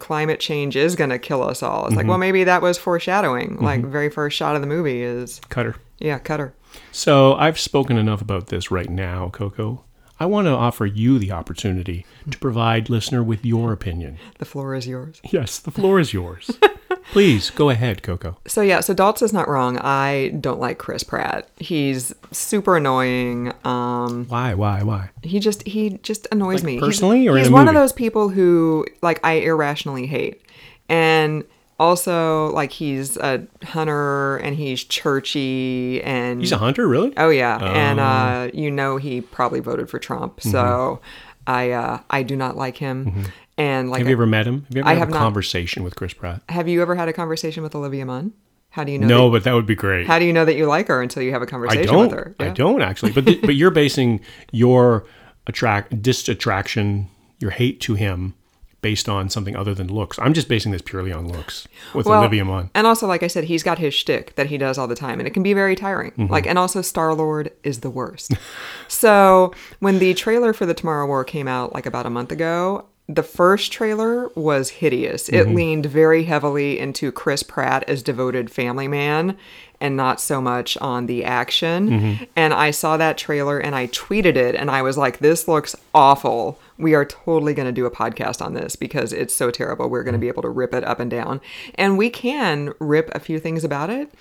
climate 0.00 0.40
change 0.40 0.74
is 0.74 0.96
going 0.96 1.10
to 1.10 1.18
kill 1.20 1.42
us 1.44 1.62
all. 1.62 1.86
It's 1.86 1.94
like, 1.94 2.06
well, 2.08 2.18
maybe 2.18 2.42
that 2.44 2.60
was 2.60 2.76
foreshadowing. 2.76 3.58
Like, 3.60 3.82
very 3.84 4.10
first 4.10 4.36
shot 4.36 4.56
of 4.56 4.60
the 4.62 4.66
movie 4.66 5.00
is, 5.02 5.40
Qatar. 5.48 5.76
Yeah, 5.98 6.18
Qatar. 6.18 6.52
So 6.92 7.34
I've 7.34 7.58
spoken 7.58 7.96
enough 7.96 8.20
about 8.20 8.48
this 8.48 8.70
right 8.70 8.88
now, 8.90 9.30
Coco. 9.30 9.84
I 10.20 10.26
want 10.26 10.46
to 10.46 10.50
offer 10.50 10.84
you 10.84 11.18
the 11.20 11.30
opportunity 11.30 12.04
to 12.28 12.38
provide 12.38 12.90
listener 12.90 13.22
with 13.22 13.44
your 13.44 13.72
opinion. 13.72 14.18
The 14.38 14.44
floor 14.44 14.74
is 14.74 14.86
yours. 14.86 15.20
Yes, 15.30 15.60
the 15.60 15.70
floor 15.70 16.00
is 16.00 16.12
yours. 16.12 16.50
Please 17.12 17.50
go 17.50 17.70
ahead, 17.70 18.02
Coco. 18.02 18.36
So 18.46 18.60
yeah, 18.60 18.80
so 18.80 18.94
Daltz 18.94 19.22
is 19.22 19.32
not 19.32 19.48
wrong. 19.48 19.78
I 19.78 20.28
don't 20.40 20.58
like 20.60 20.78
Chris 20.78 21.04
Pratt. 21.04 21.48
He's 21.56 22.12
super 22.32 22.76
annoying. 22.76 23.52
Um, 23.64 24.26
Why? 24.26 24.54
Why? 24.54 24.82
Why? 24.82 25.10
he 25.22 25.38
just 25.40 25.66
he 25.66 25.90
just 26.02 26.26
annoys 26.32 26.62
me 26.64 26.72
He's- 26.72 26.84
personally 26.84 27.28
or 27.28 27.38
in 27.38 27.44
he's 27.44 27.50
one 27.52 27.68
of 27.68 27.74
those 27.74 27.92
people 27.92 28.28
who 28.28 28.84
like 29.02 29.20
I 29.24 29.34
irrationally 29.34 30.06
hate, 30.06 30.42
and 30.88 31.44
also 31.78 32.50
like 32.52 32.72
he's 32.72 33.16
a 33.16 33.46
hunter 33.64 34.36
and 34.38 34.56
he's 34.56 34.82
churchy 34.84 36.02
and 36.02 36.40
He's 36.40 36.52
a 36.52 36.58
hunter, 36.58 36.86
really? 36.88 37.12
oh 37.16 37.30
yeah, 37.30 37.58
and 37.58 38.00
uh, 38.00 38.50
you 38.52 38.70
know 38.70 38.96
he 38.96 39.20
probably 39.20 39.60
voted 39.60 39.88
for 39.88 39.98
Trump. 39.98 40.38
Mm-hmm. 40.40 40.50
So 40.50 41.00
I 41.46 41.70
uh, 41.70 42.00
I 42.10 42.22
do 42.22 42.36
not 42.36 42.56
like 42.56 42.76
him. 42.76 43.24
And 43.56 43.90
like, 43.90 43.98
Have 43.98 44.06
you 44.06 44.12
ever 44.12 44.26
met 44.26 44.46
him? 44.46 44.64
Have 44.68 44.76
you 44.76 44.80
ever 44.82 44.88
I 44.88 44.92
had 44.92 44.98
have 45.00 45.08
a 45.08 45.12
not. 45.12 45.18
conversation 45.18 45.82
with 45.82 45.96
Chris 45.96 46.12
Pratt? 46.12 46.42
have 46.48 46.68
you 46.68 46.80
ever 46.80 46.94
had 46.94 47.08
a 47.08 47.12
conversation 47.12 47.62
with 47.64 47.74
Olivia 47.74 48.06
Munn? 48.06 48.32
How 48.70 48.84
do 48.84 48.92
you 48.92 48.98
know? 48.98 49.06
No, 49.08 49.24
that- 49.24 49.38
but 49.38 49.44
that 49.44 49.54
would 49.54 49.66
be 49.66 49.74
great. 49.74 50.06
how 50.06 50.18
do 50.20 50.24
you 50.24 50.32
know 50.32 50.44
that 50.44 50.54
you 50.56 50.66
like 50.66 50.86
her 50.88 51.02
until 51.02 51.22
you 51.24 51.32
have 51.32 51.42
a 51.42 51.46
conversation 51.46 51.96
with 51.96 52.12
her? 52.12 52.34
I 52.38 52.50
don't 52.50 52.82
actually. 52.82 53.12
But 53.12 53.24
but 53.42 53.54
you're 53.56 53.70
basing 53.72 54.20
your 54.52 55.06
attract 55.48 56.00
disattraction, 56.02 57.08
your 57.40 57.50
hate 57.50 57.80
to 57.80 57.94
him, 57.94 58.34
based 58.80 59.08
on 59.08 59.28
something 59.28 59.56
other 59.56 59.74
than 59.74 59.88
looks. 59.88 60.18
I'm 60.20 60.32
just 60.32 60.48
basing 60.48 60.72
this 60.72 60.82
purely 60.82 61.12
on 61.12 61.26
looks 61.28 61.66
with 61.94 62.06
Well, 62.06 62.20
Olivia 62.20 62.44
Munn. 62.44 62.70
And 62.74 62.86
also, 62.86 63.06
like 63.06 63.22
I 63.22 63.26
said, 63.26 63.44
he's 63.44 63.62
got 63.62 63.78
his 63.78 63.92
shtick 63.94 64.34
that 64.36 64.46
he 64.46 64.58
does 64.58 64.78
all 64.78 64.86
the 64.86 64.94
time, 64.94 65.18
and 65.18 65.26
it 65.26 65.32
can 65.34 65.42
be 65.42 65.52
very 65.52 65.74
tiring. 65.74 66.12
Mm-hmm. 66.12 66.32
Like, 66.32 66.46
and 66.46 66.58
also, 66.58 66.80
Star 66.82 67.14
Lord 67.14 67.50
is 67.64 67.80
the 67.80 67.90
worst. 67.90 68.32
so, 68.88 69.52
when 69.80 69.98
the 69.98 70.14
trailer 70.14 70.52
for 70.52 70.66
the 70.66 70.74
Tomorrow 70.74 71.06
War 71.06 71.24
came 71.24 71.48
out, 71.48 71.74
like 71.74 71.86
about 71.86 72.06
a 72.06 72.10
month 72.10 72.30
ago, 72.32 72.86
the 73.08 73.22
first 73.22 73.72
trailer 73.72 74.28
was 74.34 74.68
hideous. 74.68 75.28
It 75.30 75.46
Mm-hmm. 75.46 75.54
leaned 75.54 75.86
very 75.86 76.24
heavily 76.24 76.78
into 76.78 77.10
Chris 77.10 77.42
Pratt 77.42 77.82
as 77.88 78.02
devoted 78.02 78.50
family 78.50 78.86
man 78.86 79.36
and 79.80 79.96
not 79.96 80.20
so 80.20 80.40
much 80.42 80.76
on 80.78 81.06
the 81.06 81.24
action. 81.24 81.88
Mm-hmm. 81.88 82.24
And 82.36 82.52
I 82.52 82.70
saw 82.70 82.96
that 82.98 83.16
trailer 83.16 83.58
and 83.58 83.74
I 83.74 83.86
tweeted 83.86 84.36
it 84.36 84.54
and 84.54 84.70
I 84.70 84.82
was 84.82 84.98
like, 84.98 85.18
this 85.20 85.48
looks 85.48 85.74
awful. 85.94 86.60
We 86.78 86.94
are 86.94 87.04
totally 87.04 87.54
going 87.54 87.66
to 87.66 87.72
do 87.72 87.86
a 87.86 87.90
podcast 87.90 88.40
on 88.40 88.54
this 88.54 88.76
because 88.76 89.12
it's 89.12 89.34
so 89.34 89.50
terrible. 89.50 89.88
We're 89.88 90.04
going 90.04 90.14
to 90.14 90.18
be 90.18 90.28
able 90.28 90.42
to 90.42 90.48
rip 90.48 90.74
it 90.74 90.84
up 90.84 91.00
and 91.00 91.10
down. 91.10 91.40
And 91.74 91.98
we 91.98 92.08
can 92.08 92.72
rip 92.78 93.10
a 93.14 93.20
few 93.20 93.40
things 93.40 93.64
about 93.64 93.90
it, 93.90 94.12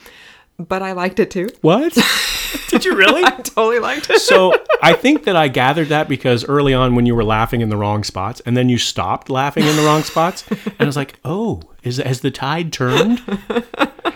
but 0.58 0.82
I 0.82 0.92
liked 0.92 1.20
it 1.20 1.30
too. 1.30 1.50
What? 1.62 1.98
Did 2.70 2.86
you 2.86 2.96
really? 2.96 3.24
I 3.24 3.32
totally 3.32 3.80
liked 3.80 4.10
it. 4.10 4.20
so 4.20 4.54
I 4.82 4.94
think 4.94 5.24
that 5.26 5.36
I 5.36 5.48
gathered 5.48 5.90
that 5.90 6.08
because 6.08 6.46
early 6.46 6.74
on 6.74 6.96
when 6.96 7.06
you 7.06 7.16
were 7.16 7.24
laughing 7.24 7.62
in 7.62 7.70
the 7.70 7.78
wrong 7.78 8.04
spots, 8.04 8.42
and 8.46 8.58
then 8.58 8.70
you 8.70 8.78
stopped 8.78 9.30
laughing 9.30 9.66
in 9.66 9.76
the 9.76 9.84
wrong 9.84 10.04
spots, 10.04 10.46
and 10.50 10.76
I 10.80 10.86
was 10.86 10.96
like, 10.96 11.16
"Oh, 11.24 11.62
is 11.84 11.98
has 11.98 12.22
the 12.22 12.32
tide 12.32 12.74
turned? 12.74 13.20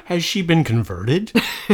Has 0.05 0.23
she 0.23 0.41
been 0.41 0.63
converted?" 0.63 1.31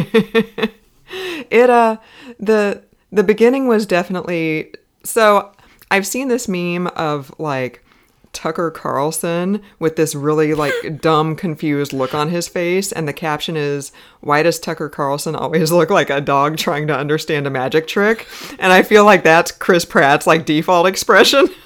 it 1.50 1.70
uh 1.70 1.98
the 2.40 2.84
the 3.12 3.24
beginning 3.24 3.68
was 3.68 3.86
definitely 3.86 4.74
so 5.04 5.52
i've 5.92 6.08
seen 6.08 6.28
this 6.28 6.48
meme 6.48 6.88
of 6.88 7.34
like 7.40 7.84
tucker 8.34 8.70
carlson 8.70 9.62
with 9.80 9.96
this 9.96 10.14
really 10.14 10.54
like 10.54 10.74
dumb 11.02 11.36
confused 11.36 11.94
look 11.94 12.14
on 12.14 12.30
his 12.30 12.48
face 12.48 12.92
and 12.92 13.08
the 13.08 13.14
caption 13.14 13.56
is 13.58 13.92
why 14.22 14.44
does 14.44 14.60
tucker 14.60 14.90
carlson 14.90 15.36
always 15.36 15.72
look 15.72 15.90
like 15.90 16.10
a 16.10 16.22
dog 16.22 16.58
trying 16.58 16.86
to 16.88 16.96
understand 16.96 17.48
a 17.48 17.50
magic 17.50 17.88
trick? 17.88 18.28
And 18.60 18.72
i 18.72 18.84
feel 18.84 19.06
like 19.06 19.24
that's 19.24 19.52
chris 19.52 19.86
pratt's 19.86 20.28
like 20.28 20.46
default 20.46 20.88
expression. 20.88 21.48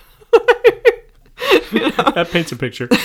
That 1.72 2.30
paints 2.32 2.52
a 2.52 2.56
picture. 2.56 2.90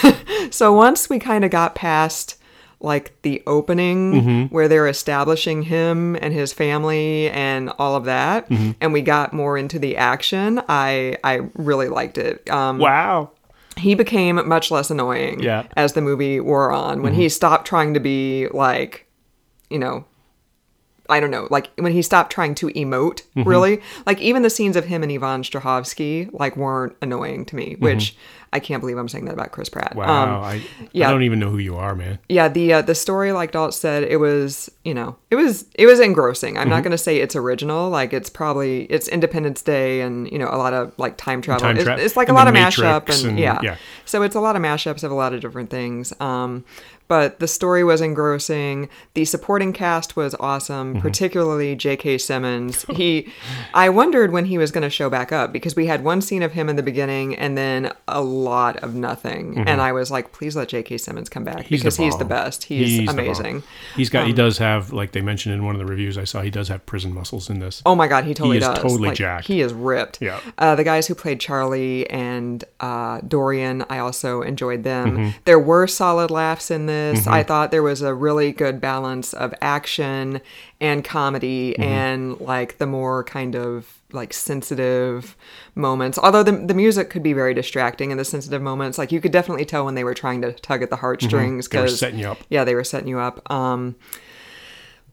So 0.50 0.72
once 0.72 1.10
we 1.10 1.18
kind 1.18 1.44
of 1.44 1.50
got 1.50 1.74
past 1.74 2.36
like 2.80 3.20
the 3.22 3.42
opening 3.46 4.12
Mm-hmm. 4.12 4.54
where 4.54 4.68
they're 4.68 4.86
establishing 4.88 5.62
him 5.62 6.14
and 6.16 6.32
his 6.34 6.52
family 6.52 7.30
and 7.30 7.70
all 7.78 7.96
of 7.96 8.04
that, 8.04 8.48
Mm-hmm. 8.48 8.72
and 8.80 8.92
we 8.92 9.02
got 9.02 9.32
more 9.32 9.56
into 9.58 9.78
the 9.78 9.96
action, 9.96 10.60
I 10.68 11.16
I 11.24 11.40
really 11.54 11.88
liked 11.88 12.18
it. 12.18 12.48
Um, 12.50 12.78
Wow. 12.78 13.30
he 13.76 13.94
became 13.94 14.46
much 14.48 14.70
less 14.70 14.90
annoying 14.90 15.40
Yeah. 15.40 15.62
Mm-hmm. 15.62 15.72
as 15.78 15.92
the 15.94 16.00
movie 16.02 16.40
wore 16.40 16.70
on 16.72 17.02
when 17.02 17.14
he 17.14 17.28
stopped 17.28 17.66
trying 17.66 17.94
to 17.94 18.00
be 18.00 18.48
like 18.52 19.06
you 19.70 19.78
know 19.78 20.04
i 21.08 21.20
don't 21.20 21.30
know 21.30 21.46
like 21.50 21.70
when 21.78 21.92
he 21.92 22.02
stopped 22.02 22.32
trying 22.32 22.54
to 22.54 22.68
emote 22.68 23.22
Mm-hmm. 23.36 23.48
really 23.48 23.80
like 24.06 24.20
even 24.20 24.42
the 24.42 24.50
scenes 24.50 24.76
of 24.76 24.84
him 24.86 25.02
and 25.02 25.12
yvonne 25.12 25.42
strahovski 25.42 26.30
like 26.32 26.56
weren't 26.56 26.96
annoying 27.02 27.44
to 27.46 27.56
me 27.56 27.76
which 27.78 28.16
i 28.56 28.60
can't 28.60 28.80
believe 28.80 28.96
i'm 28.98 29.08
saying 29.08 29.24
that 29.26 29.34
about 29.34 29.52
chris 29.52 29.68
pratt. 29.68 29.94
Wow. 29.94 30.36
Um, 30.36 30.42
I, 30.44 30.62
yeah. 30.92 31.08
I 31.08 31.10
don't 31.12 31.22
even 31.22 31.38
know 31.38 31.50
who 31.50 31.58
you 31.58 31.76
are, 31.76 31.94
man. 31.94 32.18
yeah 32.28 32.48
the 32.48 32.72
uh, 32.72 32.82
the 32.82 32.94
story 32.94 33.32
like 33.32 33.52
Dalt 33.52 33.74
said 33.74 34.02
it 34.04 34.16
was 34.16 34.70
you 34.84 34.94
know 34.94 35.16
it 35.30 35.36
was 35.36 35.66
it 35.74 35.86
was 35.86 36.00
engrossing 36.00 36.56
i'm 36.58 36.68
not 36.68 36.76
Mm-hmm. 36.76 36.82
going 36.84 36.90
to 36.92 36.98
say 37.08 37.18
it's 37.18 37.36
original 37.36 37.88
like 37.90 38.12
it's 38.12 38.30
probably 38.30 38.84
it's 38.84 39.08
independence 39.08 39.62
day 39.62 40.00
and 40.00 40.30
you 40.32 40.38
know 40.38 40.48
a 40.50 40.58
lot 40.64 40.72
of 40.72 40.92
like 40.98 41.16
time 41.16 41.40
travel 41.42 41.60
Time 41.60 41.76
it's, 41.76 41.84
tra- 41.84 41.98
it's 41.98 42.16
like 42.16 42.28
a 42.28 42.32
lot 42.32 42.48
of 42.48 42.54
mashup 42.54 43.08
and, 43.14 43.30
and- 43.30 43.38
yeah. 43.38 43.60
yeah. 43.62 43.76
so 44.04 44.22
it's 44.22 44.34
a 44.34 44.40
lot 44.40 44.56
of 44.56 44.62
mashups 44.62 45.02
of 45.04 45.10
a 45.10 45.14
lot 45.14 45.32
of 45.34 45.40
different 45.40 45.70
things 45.70 46.12
um 46.20 46.64
but 47.08 47.38
the 47.38 47.46
story 47.46 47.84
was 47.84 48.00
engrossing 48.00 48.88
the 49.14 49.24
supporting 49.24 49.72
cast 49.72 50.16
was 50.16 50.34
awesome 50.40 50.76
Mm-hmm. 50.94 51.00
particularly 51.00 51.74
j.k 51.76 52.18
simmons 52.18 52.82
he 52.94 53.32
i 53.74 53.88
wondered 53.88 54.30
when 54.32 54.44
he 54.46 54.58
was 54.58 54.70
going 54.70 54.82
to 54.82 54.90
show 54.90 55.08
back 55.10 55.32
up 55.32 55.52
because 55.52 55.74
we 55.76 55.86
had 55.86 56.04
one 56.04 56.20
scene 56.20 56.42
of 56.42 56.52
him 56.52 56.68
in 56.68 56.76
the 56.76 56.82
beginning 56.82 57.34
and 57.36 57.56
then 57.56 57.92
a 58.08 58.20
lot 58.48 58.76
of 58.84 58.94
nothing 58.94 59.44
and 59.68 59.80
i 59.80 59.90
was 59.92 60.10
like 60.10 60.32
please 60.32 60.54
let 60.56 60.68
j.k 60.68 60.96
simmons 60.98 61.28
come 61.28 61.44
back 61.44 61.56
Mm-hmm. 61.56 61.68
He's 61.74 61.80
because 61.80 61.96
the 61.96 62.04
he's 62.04 62.18
the 62.18 62.24
best 62.38 62.64
he's, 62.64 62.98
He's 63.00 63.08
amazing 63.10 63.56
Um, 63.56 63.62
He's 63.96 64.10
got. 64.10 64.26
he 64.26 64.32
does 64.32 64.58
have, 64.58 64.92
like 64.92 65.12
they 65.12 65.20
mentioned 65.22 65.54
in 65.54 65.64
one 65.64 65.74
of 65.74 65.78
the 65.78 65.86
reviews 65.86 66.16
I 66.18 66.24
saw, 66.24 66.42
he 66.42 66.50
does 66.50 66.68
have 66.68 66.84
prison 66.86 67.12
muscles 67.14 67.48
in 67.50 67.58
this. 67.60 67.82
Oh 67.86 67.94
my 67.94 68.08
god, 68.08 68.24
he 68.24 68.34
totally 68.34 68.58
is 68.58 68.64
does. 68.64 68.78
totally 68.78 69.08
Like, 69.08 69.16
jacked. 69.16 69.46
He 69.46 69.60
is 69.60 69.72
ripped. 69.72 70.20
Yeah. 70.20 70.38
Uh, 70.58 70.74
the 70.74 70.84
guys 70.84 71.06
who 71.06 71.14
played 71.14 71.40
Charlie 71.40 72.08
and 72.10 72.62
uh, 72.80 73.20
Dorian, 73.26 73.84
I 73.88 73.98
also 73.98 74.42
enjoyed 74.42 74.82
them. 74.84 75.06
Mm-hmm. 75.16 75.28
There 75.44 75.58
were 75.58 75.86
solid 75.86 76.30
laughs 76.30 76.70
in 76.70 76.86
this. 76.86 77.26
I 77.26 77.42
thought 77.42 77.70
there 77.70 77.82
was 77.82 78.02
a 78.02 78.12
really 78.14 78.52
good 78.52 78.80
balance 78.80 79.32
of 79.32 79.54
action 79.62 80.40
and 80.80 81.04
comedy 81.04 81.72
Mm-hmm. 81.72 81.82
and 81.82 82.40
like 82.40 82.78
the 82.78 82.86
more 82.86 83.24
kind 83.24 83.56
of 83.56 83.98
like 84.12 84.32
sensitive 84.32 85.36
moments. 85.74 86.18
Although 86.18 86.42
the 86.42 86.52
the 86.52 86.74
music 86.74 87.10
could 87.10 87.22
be 87.22 87.32
very 87.32 87.54
distracting 87.54 88.10
in 88.10 88.18
the 88.18 88.24
sensitive 88.24 88.62
moments. 88.62 88.98
Like 88.98 89.12
you 89.12 89.20
could 89.20 89.32
definitely 89.32 89.64
tell 89.64 89.84
when 89.84 89.94
they 89.94 90.04
were 90.04 90.14
trying 90.14 90.42
to 90.42 90.52
tug 90.52 90.82
at 90.82 90.90
the 90.90 90.96
heartstrings 90.96 91.68
Mm-hmm. 91.68 91.82
Because 91.82 91.98
setting 91.98 92.18
you 92.18 92.28
up. 92.28 92.38
Yeah, 92.48 92.64
they 92.64 92.74
were 92.74 92.84
setting 92.84 93.08
you 93.08 93.18
up. 93.18 93.50
Um, 93.50 93.96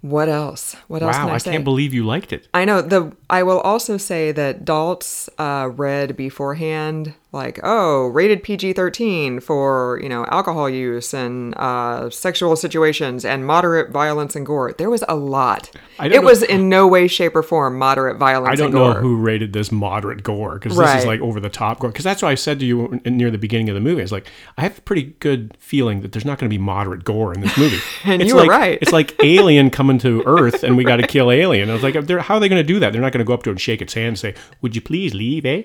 what 0.01 0.27
else? 0.27 0.75
What 0.89 1.01
else 1.01 1.15
Wow, 1.15 1.27
can 1.27 1.35
I, 1.35 1.39
can't 1.39 1.63
believe 1.63 1.93
you 1.93 2.05
liked 2.05 2.33
it. 2.33 2.47
I 2.53 2.65
know 2.65 2.81
the. 2.81 3.15
I 3.29 3.43
will 3.43 3.61
also 3.61 3.97
say 3.97 4.31
that 4.33 4.65
Dalt's 4.65 5.29
uh, 5.37 5.69
read 5.73 6.17
beforehand, 6.17 7.13
like, 7.33 7.59
oh, 7.63 8.07
rated 8.07 8.43
PG 8.43 8.73
thirteen 8.73 9.39
for 9.39 9.99
you 10.01 10.07
know 10.07 10.25
alcohol 10.25 10.69
use 10.69 11.13
and 11.13 11.55
uh, 11.57 12.09
sexual 12.09 12.55
situations 12.55 13.25
and 13.25 13.45
moderate 13.45 13.91
violence 13.91 14.35
and 14.35 14.45
gore. 14.45 14.73
There 14.73 14.89
was 14.89 15.03
a 15.07 15.15
lot. 15.15 15.71
It 15.99 16.11
know- 16.11 16.21
was 16.21 16.43
in 16.43 16.69
no 16.69 16.87
way, 16.87 17.07
shape, 17.07 17.35
or 17.35 17.43
form 17.43 17.77
moderate 17.77 18.17
violence. 18.17 18.53
I 18.53 18.55
don't 18.55 18.73
know 18.73 18.93
who 18.93 19.17
rated 19.17 19.53
this 19.53 19.71
moderate 19.71 20.23
gore 20.23 20.53
because 20.59 20.77
this 20.77 20.95
is 20.95 21.05
like 21.05 21.21
over 21.21 21.39
the 21.39 21.49
top 21.49 21.79
gore. 21.79 21.91
Because 21.91 22.05
that's 22.05 22.21
why 22.21 22.31
I 22.31 22.35
said 22.35 22.59
to 22.59 22.65
you 22.65 23.01
near 23.05 23.31
the 23.31 23.37
beginning 23.37 23.69
of 23.69 23.75
the 23.75 23.81
movie, 23.81 24.01
I 24.01 24.03
was 24.03 24.11
like, 24.11 24.27
I 24.57 24.61
have 24.61 24.77
a 24.77 24.81
pretty 24.81 25.15
good 25.19 25.55
feeling 25.59 26.01
that 26.01 26.11
there's 26.11 26.25
not 26.25 26.39
going 26.39 26.49
to 26.49 26.53
be 26.53 26.61
moderate 26.61 27.03
gore 27.03 27.33
in 27.33 27.41
this 27.41 27.57
movie. 27.57 27.79
And 28.05 28.21
it's 28.21 28.29
you 28.29 28.35
were 28.35 28.41
like, 28.41 28.49
right. 28.49 28.77
It's 28.81 28.91
like 28.91 29.15
Alien 29.23 29.69
coming 29.69 29.97
to 29.99 30.23
Earth 30.25 30.63
and 30.63 30.75
we 30.75 30.83
got 30.83 30.97
to 30.97 31.07
kill 31.07 31.31
Alien. 31.31 31.69
I 31.69 31.73
was 31.73 31.83
like, 31.83 31.95
how 31.95 32.35
are 32.35 32.39
they 32.39 32.49
going 32.49 32.61
to 32.61 32.67
do 32.67 32.79
that? 32.79 32.91
They're 32.91 33.01
not 33.01 33.13
going 33.13 33.19
to 33.19 33.25
go 33.25 33.33
up 33.33 33.43
to 33.43 33.49
it 33.49 33.53
and 33.53 33.61
shake 33.61 33.81
its 33.81 33.93
hand 33.93 34.07
and 34.09 34.19
say, 34.19 34.35
"Would 34.61 34.75
you 34.75 34.81
please 34.81 35.13
leave?" 35.13 35.45
Eh? 35.45 35.63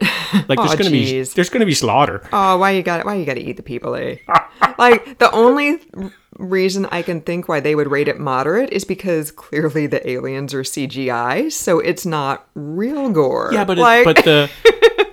Like 0.49 0.59
there's 0.59 0.71
Aw, 0.73 0.77
going 0.77 0.85
to 0.85 0.91
be 0.91 1.23
there's 1.23 1.51
going 1.59 1.67
to 1.67 1.71
be 1.71 1.75
slaughter. 1.75 2.27
Oh, 2.33 2.57
why 2.59 2.71
you 2.73 2.83
got 2.83 3.01
it? 3.01 3.07
Why 3.07 3.15
you 3.17 3.25
got 3.25 3.35
to 3.35 3.41
eat 3.43 3.57
the 3.57 3.63
people, 3.63 3.95
eh? 3.95 4.17
like 4.79 5.19
the 5.19 5.31
only 5.33 5.81
reason 6.39 6.87
I 6.87 7.03
can 7.03 7.21
think 7.21 7.49
why 7.49 7.61
they 7.61 7.75
would 7.75 7.91
rate 7.91 8.07
it 8.09 8.19
moderate 8.21 8.71
is 8.71 8.85
because 8.85 9.31
clearly 9.33 9.87
the 9.87 10.09
aliens 10.09 10.55
are 10.55 10.63
CGI, 10.63 11.51
so 11.51 11.81
it's 11.81 12.07
not 12.07 12.47
real 12.55 13.11
gore. 13.11 13.51
Yeah, 13.53 13.65
but 13.65 13.79
it, 13.79 14.05
but 14.05 14.17
the 14.25 14.51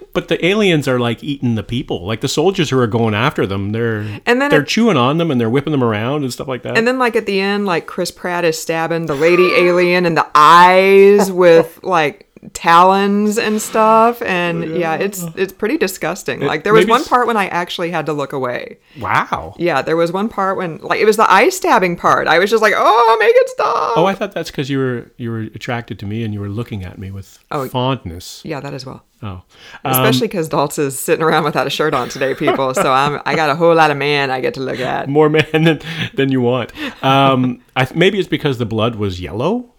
but 0.13 0.27
the 0.29 0.43
aliens 0.45 0.87
are 0.87 0.99
like 0.99 1.23
eating 1.23 1.55
the 1.55 1.63
people. 1.63 2.05
Like 2.05 2.21
the 2.21 2.27
soldiers 2.27 2.69
who 2.69 2.79
are 2.79 2.87
going 2.87 3.13
after 3.13 3.45
them, 3.47 3.71
they're 3.71 3.99
And 4.25 4.39
then 4.41 4.49
they're 4.51 4.61
it- 4.61 4.67
chewing 4.67 4.97
on 4.97 5.17
them 5.17 5.31
and 5.31 5.41
they're 5.41 5.49
whipping 5.49 5.71
them 5.71 5.83
around 5.83 6.23
and 6.23 6.31
stuff 6.31 6.47
like 6.47 6.61
that. 6.63 6.77
And 6.77 6.87
then, 6.87 6.99
like 6.99 7.15
at 7.15 7.25
the 7.25 7.39
end, 7.41 7.65
like 7.65 7.85
Chris 7.87 8.11
Pratt 8.11 8.45
is 8.45 8.61
stabbing 8.61 9.07
the 9.07 9.15
lady 9.15 9.51
alien 9.55 10.05
in 10.05 10.13
the 10.15 10.27
eyes 10.35 11.31
with 11.31 11.79
like 11.83 12.24
talons 12.53 13.37
and 13.37 13.61
stuff, 13.61 14.21
and 14.21 14.77
yeah, 14.77 14.95
it's 14.95 15.23
it's 15.35 15.53
pretty 15.53 15.77
disgusting. 15.77 16.41
Like 16.41 16.63
there 16.63 16.73
was 16.73 16.85
one 16.87 17.03
part 17.03 17.27
when 17.27 17.37
I 17.37 17.47
actually 17.47 17.91
had 17.91 18.05
to 18.07 18.13
look 18.13 18.33
away. 18.33 18.77
wow. 18.99 19.55
Yeah, 19.57 19.81
there 19.81 19.95
was 19.97 20.11
one 20.11 20.29
part 20.29 20.57
when 20.57 20.77
like 20.79 20.99
it 20.99 21.05
was 21.05 21.17
the 21.17 21.29
eye 21.31 21.49
stabbing 21.49 21.95
part. 21.97 22.27
I 22.27 22.39
was 22.39 22.49
just 22.49 22.61
like, 22.61 22.73
oh, 22.75 23.17
make 23.19 23.35
it 23.35 23.49
stop. 23.49 23.97
Oh, 23.97 24.05
I 24.05 24.13
thought 24.15 24.31
that's 24.33 24.51
because 24.51 24.69
you 24.69 24.77
were 24.79 25.11
you 25.17 25.31
were 25.31 25.39
attracted 25.55 25.99
to 25.99 26.05
me 26.05 26.23
and 26.23 26.33
you 26.33 26.39
were 26.39 26.49
looking 26.49 26.83
at 26.83 26.97
me 26.97 27.11
with 27.11 27.39
Oh. 27.51 27.67
fondness. 27.69 28.41
yeah, 28.43 28.59
that 28.59 28.73
as 28.73 28.85
well. 28.85 29.03
Oh, 29.23 29.41
Especially 29.83 30.27
because 30.27 30.49
Daltz 30.49 30.77
is 30.77 30.99
sitting 30.99 31.23
around 31.23 31.45
without 31.45 31.65
a 31.65 31.69
shirt 31.69 31.93
on 31.95 32.09
today, 32.09 32.35
people. 32.35 32.73
So 32.75 32.91
I'm 32.91 33.21
I 33.25 33.35
got 33.35 33.49
a 33.49 33.55
whole 33.55 33.73
lot 33.73 33.89
of 33.89 33.97
man 33.97 34.29
I 34.29 34.39
get 34.41 34.53
to 34.55 34.59
look 34.61 34.79
at. 34.79 35.09
more 35.09 35.29
man 35.29 35.45
than 35.63 35.79
than 36.13 36.31
you 36.31 36.41
want. 36.41 36.71
Um, 37.03 37.61
I 37.75 37.87
maybe 37.95 38.19
it's 38.19 38.27
because 38.27 38.57
the 38.57 38.65
blood 38.65 38.95
was 38.95 39.19
yellow 39.21 39.71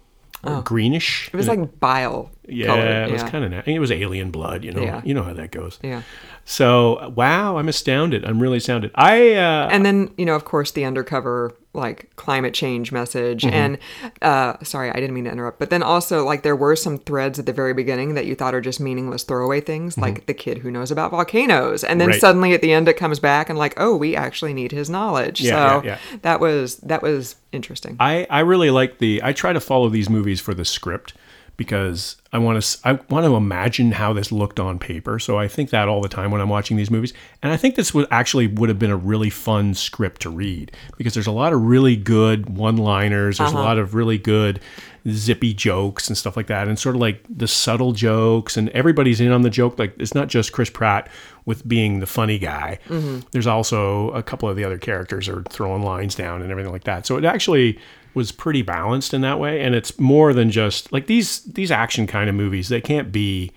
or 0.42 0.62
greenish. 0.62 1.28
Oh. 1.28 1.30
It 1.34 1.36
was 1.36 1.48
like 1.48 1.78
bile. 1.80 2.30
Yeah, 2.48 2.66
colored. 2.66 3.08
it 3.08 3.12
was 3.12 3.22
yeah. 3.22 3.30
kind 3.30 3.44
of. 3.44 3.50
Na- 3.50 3.62
it 3.66 3.78
was 3.78 3.90
alien 3.92 4.30
blood. 4.30 4.64
You 4.64 4.72
know. 4.72 4.82
Yeah. 4.82 5.02
You 5.04 5.14
know 5.14 5.22
how 5.22 5.32
that 5.34 5.50
goes. 5.50 5.78
yeah. 5.82 6.02
So 6.44 7.12
wow, 7.16 7.58
I'm 7.58 7.68
astounded. 7.68 8.24
I'm 8.24 8.40
really 8.40 8.58
astounded. 8.58 8.92
I 8.94 9.34
uh, 9.34 9.68
and 9.70 9.84
then 9.84 10.12
you 10.16 10.24
know 10.24 10.34
of 10.36 10.44
course 10.44 10.70
the 10.70 10.84
undercover 10.84 11.54
like 11.74 12.08
climate 12.16 12.54
change 12.54 12.90
message 12.92 13.42
Mm-hmm. 13.42 13.54
and 13.54 13.78
uh 14.22 14.54
sorry 14.64 14.88
i 14.90 14.94
didn't 14.94 15.12
mean 15.12 15.24
to 15.24 15.30
interrupt 15.30 15.58
but 15.58 15.68
then 15.68 15.82
also 15.82 16.24
like 16.24 16.42
there 16.42 16.56
were 16.56 16.74
some 16.74 16.96
threads 16.96 17.38
at 17.38 17.44
the 17.44 17.52
very 17.52 17.74
beginning 17.74 18.14
that 18.14 18.24
you 18.24 18.34
thought 18.34 18.54
are 18.54 18.62
just 18.62 18.80
meaningless 18.80 19.24
throwaway 19.24 19.60
things 19.60 19.98
like 19.98 20.24
the 20.24 20.32
kid 20.32 20.56
who 20.56 20.70
knows 20.70 20.90
about 20.90 21.10
volcanoes 21.10 21.84
and 21.84 22.00
then 22.00 22.06
Mm-hmm. 22.06 22.12
Right. 22.12 22.20
suddenly 22.22 22.54
at 22.54 22.62
the 22.62 22.72
end 22.72 22.88
it 22.88 22.94
comes 22.96 23.18
back 23.20 23.50
and 23.50 23.58
like 23.58 23.74
oh 23.76 23.94
we 23.94 24.16
actually 24.16 24.54
need 24.54 24.72
his 24.72 24.88
knowledge 24.88 25.42
Yeah, 25.42 25.50
so 25.80 25.84
yeah, 25.86 25.98
yeah. 26.12 26.18
that 26.22 26.40
was 26.40 26.76
that 26.78 27.02
was 27.02 27.36
interesting 27.52 27.96
I, 28.00 28.26
I 28.30 28.40
really 28.40 28.70
like 28.70 28.96
the 28.96 29.20
I 29.22 29.34
try 29.34 29.52
to 29.52 29.60
follow 29.60 29.90
these 29.90 30.08
movies 30.08 30.40
for 30.40 30.54
the 30.54 30.64
script 30.64 31.12
because 31.56 32.16
I 32.32 32.38
want 32.38 32.62
to 32.62 32.78
I 32.84 32.92
want 33.08 33.24
to 33.24 33.34
imagine 33.34 33.92
how 33.92 34.12
this 34.12 34.30
looked 34.30 34.60
on 34.60 34.78
paper. 34.78 35.18
So 35.18 35.38
I 35.38 35.48
think 35.48 35.70
that 35.70 35.88
all 35.88 36.02
the 36.02 36.08
time 36.08 36.30
when 36.30 36.40
I'm 36.40 36.48
watching 36.48 36.76
these 36.76 36.90
movies, 36.90 37.14
and 37.42 37.52
I 37.52 37.56
think 37.56 37.76
this 37.76 37.94
would 37.94 38.06
actually 38.10 38.46
would 38.46 38.68
have 38.68 38.78
been 38.78 38.90
a 38.90 38.96
really 38.96 39.30
fun 39.30 39.74
script 39.74 40.22
to 40.22 40.30
read 40.30 40.72
because 40.96 41.14
there's 41.14 41.26
a 41.26 41.32
lot 41.32 41.52
of 41.52 41.62
really 41.62 41.96
good 41.96 42.56
one-liners. 42.56 43.38
There's 43.38 43.52
a 43.52 43.54
uh-huh. 43.54 43.64
lot 43.64 43.78
of 43.78 43.94
really 43.94 44.18
good 44.18 44.60
zippy 45.08 45.54
jokes 45.54 46.08
and 46.08 46.18
stuff 46.18 46.36
like 46.36 46.48
that, 46.48 46.68
and 46.68 46.78
sort 46.78 46.94
of 46.94 47.00
like 47.00 47.22
the 47.28 47.48
subtle 47.48 47.92
jokes, 47.92 48.56
and 48.56 48.68
everybody's 48.70 49.20
in 49.20 49.32
on 49.32 49.42
the 49.42 49.50
joke. 49.50 49.78
Like 49.78 49.94
it's 49.98 50.14
not 50.14 50.28
just 50.28 50.52
Chris 50.52 50.68
Pratt 50.68 51.08
with 51.46 51.66
being 51.66 52.00
the 52.00 52.06
funny 52.06 52.38
guy. 52.38 52.78
Mm-hmm. 52.88 53.20
There's 53.30 53.46
also 53.46 54.10
a 54.10 54.22
couple 54.22 54.48
of 54.48 54.56
the 54.56 54.64
other 54.64 54.78
characters 54.78 55.28
are 55.28 55.42
throwing 55.44 55.82
lines 55.82 56.14
down 56.14 56.42
and 56.42 56.50
everything 56.50 56.72
like 56.72 56.84
that. 56.84 57.06
So 57.06 57.16
it 57.16 57.24
actually 57.24 57.78
was 58.16 58.32
pretty 58.32 58.62
balanced 58.62 59.12
in 59.12 59.20
that 59.20 59.38
way. 59.38 59.60
And 59.60 59.74
it's 59.74 60.00
more 60.00 60.32
than 60.32 60.50
just 60.50 60.90
like 60.90 61.06
these 61.06 61.42
these 61.42 61.70
action 61.70 62.06
kind 62.06 62.30
of 62.30 62.34
movies 62.34 62.70
they 62.70 62.80
can't 62.80 63.12
be 63.12 63.52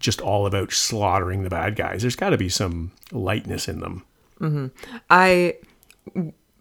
just 0.00 0.22
all 0.22 0.46
about 0.46 0.72
slaughtering 0.72 1.42
the 1.42 1.50
bad 1.50 1.76
guys. 1.76 2.00
There's 2.00 2.16
got 2.16 2.30
to 2.30 2.38
be 2.38 2.48
some 2.48 2.90
lightness 3.12 3.68
in 3.68 3.80
them. 3.80 4.04
I 5.10 5.56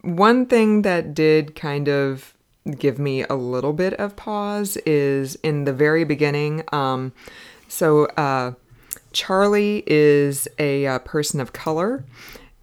one 0.01 0.45
thing 0.45 0.81
that 0.81 1.13
did 1.13 1.55
kind 1.55 1.87
of 1.87 2.33
give 2.77 2.99
me 2.99 3.23
a 3.23 3.35
little 3.35 3.71
bit 3.71 3.93
of 3.93 4.17
pause 4.17 4.75
is 4.85 5.35
in 5.35 5.63
the 5.63 5.71
very 5.71 6.03
beginning. 6.03 6.63
Um, 6.73 7.13
so 7.69 8.07
uh, 8.17 8.53
Charlie 9.13 9.83
is 9.87 10.49
a 10.59 10.85
uh, 10.85 10.99
person 10.99 11.39
of 11.39 11.53
color, 11.53 12.03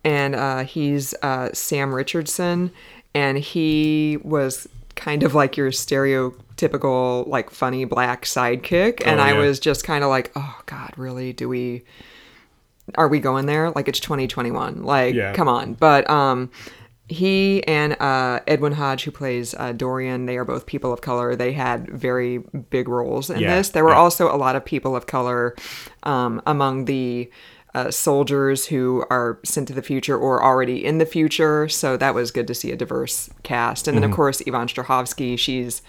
and 0.04 0.34
uh, 0.34 0.64
he's 0.64 1.14
uh, 1.22 1.50
Sam 1.54 1.94
Richardson, 1.94 2.70
and 3.14 3.38
he 3.38 4.18
was 4.22 4.68
kind 4.96 5.22
of 5.22 5.34
like 5.34 5.56
your 5.56 5.70
stereotypical 5.70 7.26
like 7.26 7.50
funny 7.50 7.84
black 7.84 8.24
sidekick, 8.24 9.02
and 9.04 9.20
Oh, 9.20 9.22
I 9.24 9.32
was 9.34 9.58
just 9.60 9.84
kind 9.84 10.04
of 10.04 10.10
like, 10.10 10.32
oh 10.36 10.60
God, 10.66 10.92
really? 10.96 11.32
Do 11.32 11.48
we? 11.48 11.84
are 12.96 13.08
we 13.08 13.18
going 13.18 13.46
there? 13.46 13.70
Like 13.70 13.88
it's 13.88 13.98
2021. 14.00 14.82
Like, 14.82 15.14
Yeah. 15.14 15.32
come 15.32 15.48
on. 15.48 15.72
But 15.72 16.08
um, 16.10 16.50
he 17.08 17.64
and 17.66 17.94
uh, 17.98 18.40
Edwin 18.46 18.72
Hodge, 18.74 19.04
who 19.04 19.10
plays 19.10 19.54
uh, 19.54 19.72
Dorian, 19.72 20.26
they 20.26 20.36
are 20.36 20.44
both 20.44 20.66
people 20.66 20.92
of 20.92 21.00
color. 21.00 21.34
They 21.34 21.52
had 21.52 21.88
very 21.88 22.38
big 22.68 22.88
roles 22.88 23.30
in 23.30 23.40
Yeah, 23.40 23.56
this. 23.56 23.70
There 23.70 23.84
were 23.84 23.92
yeah. 23.92 23.96
also 23.96 24.30
a 24.30 24.36
lot 24.36 24.54
of 24.54 24.66
people 24.66 24.94
of 24.96 25.06
color 25.06 25.54
um, 26.02 26.42
among 26.46 26.84
the 26.84 27.30
uh, 27.74 27.90
soldiers 27.90 28.66
who 28.66 29.04
are 29.10 29.38
sent 29.44 29.66
to 29.68 29.74
the 29.74 29.82
future 29.82 30.16
or 30.16 30.42
already 30.42 30.84
in 30.84 30.98
the 30.98 31.06
future. 31.06 31.68
So 31.68 31.96
that 31.96 32.14
was 32.14 32.30
good 32.30 32.46
to 32.46 32.54
see 32.54 32.70
a 32.70 32.76
diverse 32.76 33.30
cast. 33.42 33.88
And 33.88 33.96
then, 33.96 34.04
of 34.04 34.12
course, 34.12 34.42
Yvonne 34.46 34.68
Strahovski, 34.68 35.38
she's 35.38 35.82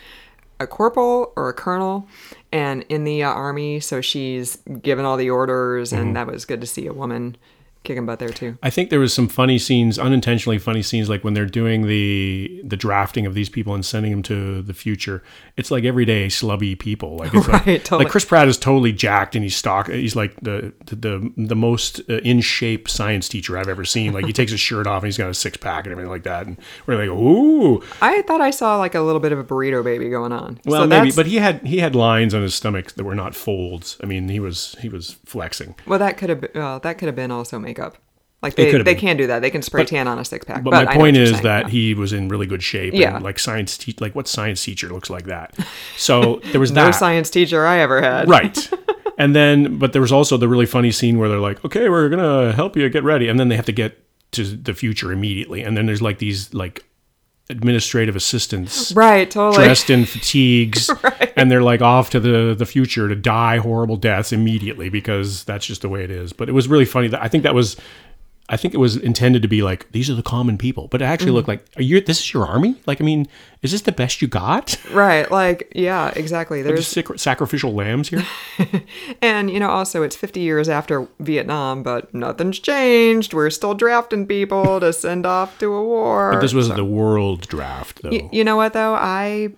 a 0.59 0.65
corporal 0.65 1.33
or 1.35 1.49
a 1.49 1.53
colonel 1.53 2.07
and 2.51 2.83
in 2.89 3.03
the 3.03 3.23
uh, 3.23 3.29
army. 3.29 3.79
So 3.79 4.01
she's 4.01 4.57
given 4.81 5.05
all 5.05 5.17
the 5.17 5.29
orders. 5.29 5.93
And 5.93 6.15
that 6.15 6.27
was 6.27 6.45
good 6.45 6.61
to 6.61 6.67
see 6.67 6.87
a 6.87 6.93
woman 6.93 7.37
kicking 7.85 8.05
butt 8.05 8.19
there, 8.19 8.29
too. 8.29 8.57
I 8.61 8.69
think 8.69 8.89
there 8.89 8.99
was 8.99 9.13
some 9.13 9.27
funny 9.27 9.57
scenes, 9.57 9.97
unintentionally 9.97 10.57
funny 10.57 10.81
scenes, 10.81 11.09
like 11.09 11.23
when 11.23 11.33
they're 11.33 11.45
doing 11.45 11.87
the 11.87 12.61
the 12.63 12.77
drafting 12.77 13.25
of 13.25 13.33
these 13.33 13.49
people 13.49 13.73
and 13.73 13.85
sending 13.85 14.11
them 14.11 14.23
to 14.23 14.61
the 14.61 14.73
future. 14.73 15.23
It's 15.57 15.71
like 15.71 15.83
everyday 15.85 16.27
slubby 16.27 16.77
people. 16.77 17.17
Like 17.17 17.33
it's 17.33 17.47
like, 17.55 17.65
Right, 17.65 17.83
totally. 17.83 18.03
like 18.05 18.11
Chris 18.11 18.25
Pratt 18.25 18.47
is 18.47 18.57
totally 18.57 18.91
jacked 18.91 19.35
and 19.35 19.43
he's 19.43 19.55
stock. 19.55 19.89
He's 19.89 20.15
like 20.15 20.35
the 20.41 20.73
the 20.85 21.31
the, 21.37 21.55
most 21.55 22.01
uh, 22.09 22.17
in 22.17 22.41
shape 22.41 22.89
science 22.89 23.29
teacher 23.29 23.57
I've 23.57 23.67
ever 23.69 23.85
seen. 23.85 24.11
Like 24.13 24.25
he 24.25 24.33
takes 24.33 24.51
his 24.51 24.59
shirt 24.59 24.87
off 24.87 25.03
and 25.03 25.07
he's 25.07 25.17
got 25.17 25.29
a 25.29 25.33
six 25.33 25.57
pack 25.57 25.85
and 25.85 25.91
everything 25.91 26.11
like 26.11 26.23
that. 26.23 26.47
And 26.47 26.57
we're 26.85 26.97
like, 26.97 27.09
ooh, 27.09 27.81
I 28.01 28.21
thought 28.23 28.41
I 28.41 28.51
saw 28.51 28.77
like 28.77 28.95
a 28.95 29.01
little 29.01 29.21
bit 29.21 29.31
of 29.31 29.39
a 29.39 29.43
burrito 29.43 29.83
baby 29.83 30.09
going 30.09 30.31
on. 30.33 30.59
well 30.65 30.81
So 30.81 30.87
maybe. 30.87 31.11
But 31.11 31.27
he 31.27 31.35
had 31.37 31.61
he 31.65 31.77
had 31.79 31.95
lines 31.95 32.33
on 32.33 32.41
his 32.41 32.55
stomach 32.55 32.91
that 32.93 33.03
were 33.03 33.15
not 33.15 33.35
folds. 33.35 33.97
I 34.03 34.05
mean, 34.05 34.27
he 34.29 34.39
was 34.39 34.75
he 34.81 34.89
was 34.89 35.17
flexing. 35.25 35.75
Well, 35.87 35.99
that 35.99 36.17
could 36.17 36.29
have 36.29 36.41
been, 36.41 36.51
well, 36.55 36.79
that 36.79 36.97
could 36.97 37.07
have 37.07 37.15
been 37.15 37.31
also 37.31 37.59
makeup. 37.75 37.97
Like 38.41 38.55
they, 38.55 38.71
they 38.71 38.83
been. 38.83 38.97
can't 38.97 39.17
do 39.17 39.27
that. 39.27 39.39
They 39.41 39.49
can 39.49 39.63
spray 39.63 39.85
tan 39.85 40.07
on 40.07 40.19
a 40.19 40.25
six 40.25 40.45
pack. 40.45 40.63
But, 40.63 40.71
But, 40.71 40.85
my 40.85 40.91
I 40.91 40.95
point 40.95 41.17
is 41.17 41.31
saying, 41.31 41.43
that 41.43 41.63
yeah. 41.65 41.69
he 41.71 41.93
was 41.95 42.13
in 42.13 42.27
really 42.29 42.45
good 42.45 42.61
shape. 42.61 42.93
Yeah. 42.93 43.15
And 43.15 43.23
like 43.23 43.39
science, 43.39 43.75
te- 43.77 43.95
like 43.99 44.13
what 44.13 44.27
science 44.27 44.63
teacher 44.63 44.89
looks 44.89 45.09
like 45.09 45.25
that? 45.25 45.57
So 45.97 46.41
there 46.51 46.59
was 46.59 46.71
no 46.71 46.85
that. 46.85 46.91
science 46.95 47.29
teacher 47.31 47.65
I 47.65 47.79
ever 47.79 48.01
had. 48.01 48.29
right. 48.29 48.69
And 49.17 49.33
then, 49.33 49.79
but 49.79 49.93
there 49.93 50.01
was 50.01 50.11
also 50.11 50.35
the 50.35 50.49
really 50.49 50.65
funny 50.65 50.91
scene 50.91 51.17
where 51.17 51.29
they're 51.29 51.39
like, 51.39 51.63
"Okay, 51.63 51.87
we're 51.87 52.09
gonna 52.09 52.51
help 52.51 52.75
you 52.75 52.89
get 52.89 53.05
ready," 53.05 53.29
and 53.29 53.39
then 53.39 53.47
they 53.47 53.55
have 53.55 53.65
to 53.67 53.71
get 53.71 53.97
to 54.31 54.43
the 54.43 54.73
future 54.73 55.09
immediately, 55.13 55.61
and 55.63 55.77
then 55.77 55.85
there's 55.85 56.01
like 56.01 56.19
these 56.19 56.53
like 56.53 56.83
administrative 57.49 58.15
assistants 58.15 58.91
Right, 58.93 59.29
totally. 59.29 59.63
dressed 59.65 59.89
in 59.91 60.05
fatigues 60.05 60.89
and 61.35 61.51
they're 61.51 61.61
like 61.61 61.81
off 61.81 62.09
to 62.11 62.19
the 62.19 62.55
the 62.57 62.65
future 62.65 63.07
to 63.07 63.15
die 63.15 63.57
horrible 63.57 63.97
deaths 63.97 64.31
immediately 64.33 64.89
because 64.89 65.43
that's 65.43 65.65
just 65.65 65.81
the 65.83 65.89
way 65.89 66.03
it 66.03 66.09
is 66.09 66.33
but 66.33 66.49
it 66.49 66.53
was 66.53 66.67
really 66.67 66.85
funny 66.85 67.07
that 67.07 67.21
i 67.21 67.27
think 67.27 67.43
that 67.43 67.53
was 67.53 67.77
i 68.49 68.57
think 68.57 68.73
it 68.73 68.77
was 68.77 68.95
intended 68.97 69.41
to 69.41 69.47
be 69.47 69.61
like 69.63 69.91
these 69.91 70.09
are 70.09 70.13
the 70.15 70.21
common 70.23 70.57
people 70.57 70.87
but 70.89 71.01
it 71.01 71.05
actually 71.05 71.27
Mm-hmm. 71.27 71.35
looked 71.35 71.47
like 71.47 71.65
are 71.77 71.81
you 71.81 71.99
this 72.01 72.19
is 72.19 72.33
your 72.33 72.45
army 72.45 72.75
like 72.85 73.01
i 73.01 73.03
mean 73.03 73.27
is 73.61 73.71
this 73.71 73.81
the 73.81 73.91
best 73.91 74.21
you 74.21 74.27
got 74.27 74.77
Right, 74.91 75.29
like 75.31 75.71
yeah, 75.75 76.11
exactly. 76.15 76.61
There's 76.61 76.87
sac- 76.87 77.17
sacrificial 77.17 77.73
lambs 77.73 78.09
here 78.09 78.23
and 79.21 79.49
you 79.49 79.59
know 79.59 79.69
also 79.69 80.03
it's 80.03 80.15
50 80.15 80.39
years 80.39 80.69
after 80.69 81.07
Vietnam, 81.19 81.81
but 81.81 82.13
nothing's 82.13 82.59
changed. 82.59 83.33
We're 83.33 83.49
still 83.49 83.73
drafting 83.73 84.27
people 84.27 84.79
to 84.79 84.93
send 84.93 85.25
off 85.25 85.57
to 85.59 85.73
a 85.73 85.83
war. 85.83 86.31
but 86.33 86.41
this 86.41 86.53
was 86.53 86.69
the 86.69 86.85
world 86.85 87.47
draft 87.47 88.03
though 88.03 88.09
Y- 88.11 88.29
you 88.31 88.43
know 88.43 88.55
what 88.55 88.73
though? 88.73 88.93
I 88.93 89.49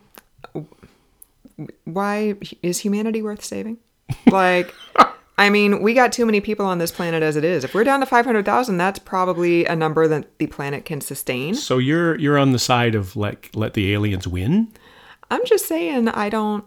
why 1.83 2.35
is 2.61 2.79
humanity 2.79 3.21
worth 3.21 3.43
saving? 3.43 3.77
Like 4.31 4.73
I 5.37 5.49
mean, 5.49 5.81
we 5.83 5.93
got 5.93 6.11
too 6.11 6.25
many 6.25 6.41
people 6.41 6.65
on 6.65 6.79
this 6.79 6.91
planet 6.91 7.21
as 7.21 7.35
it 7.35 7.43
is. 7.43 7.63
If 7.63 7.75
we're 7.75 7.83
down 7.83 7.99
to 7.99 8.05
500,000, 8.07 8.77
that's 8.77 8.97
probably 8.97 9.65
a 9.65 9.75
number 9.75 10.07
that 10.07 10.39
the 10.39 10.47
planet 10.47 10.83
can 10.85 10.99
sustain. 10.99 11.53
so 11.53 11.77
you're 11.77 12.17
you're 12.17 12.37
on 12.39 12.53
the 12.53 12.59
side 12.59 12.95
of 12.95 13.15
like 13.15 13.51
let 13.53 13.73
the 13.75 13.93
aliens 13.93 14.27
win 14.27 14.69
I'm 15.29 15.45
just 15.45 15.67
saying, 15.67 16.07
I 16.09 16.29
don't. 16.29 16.63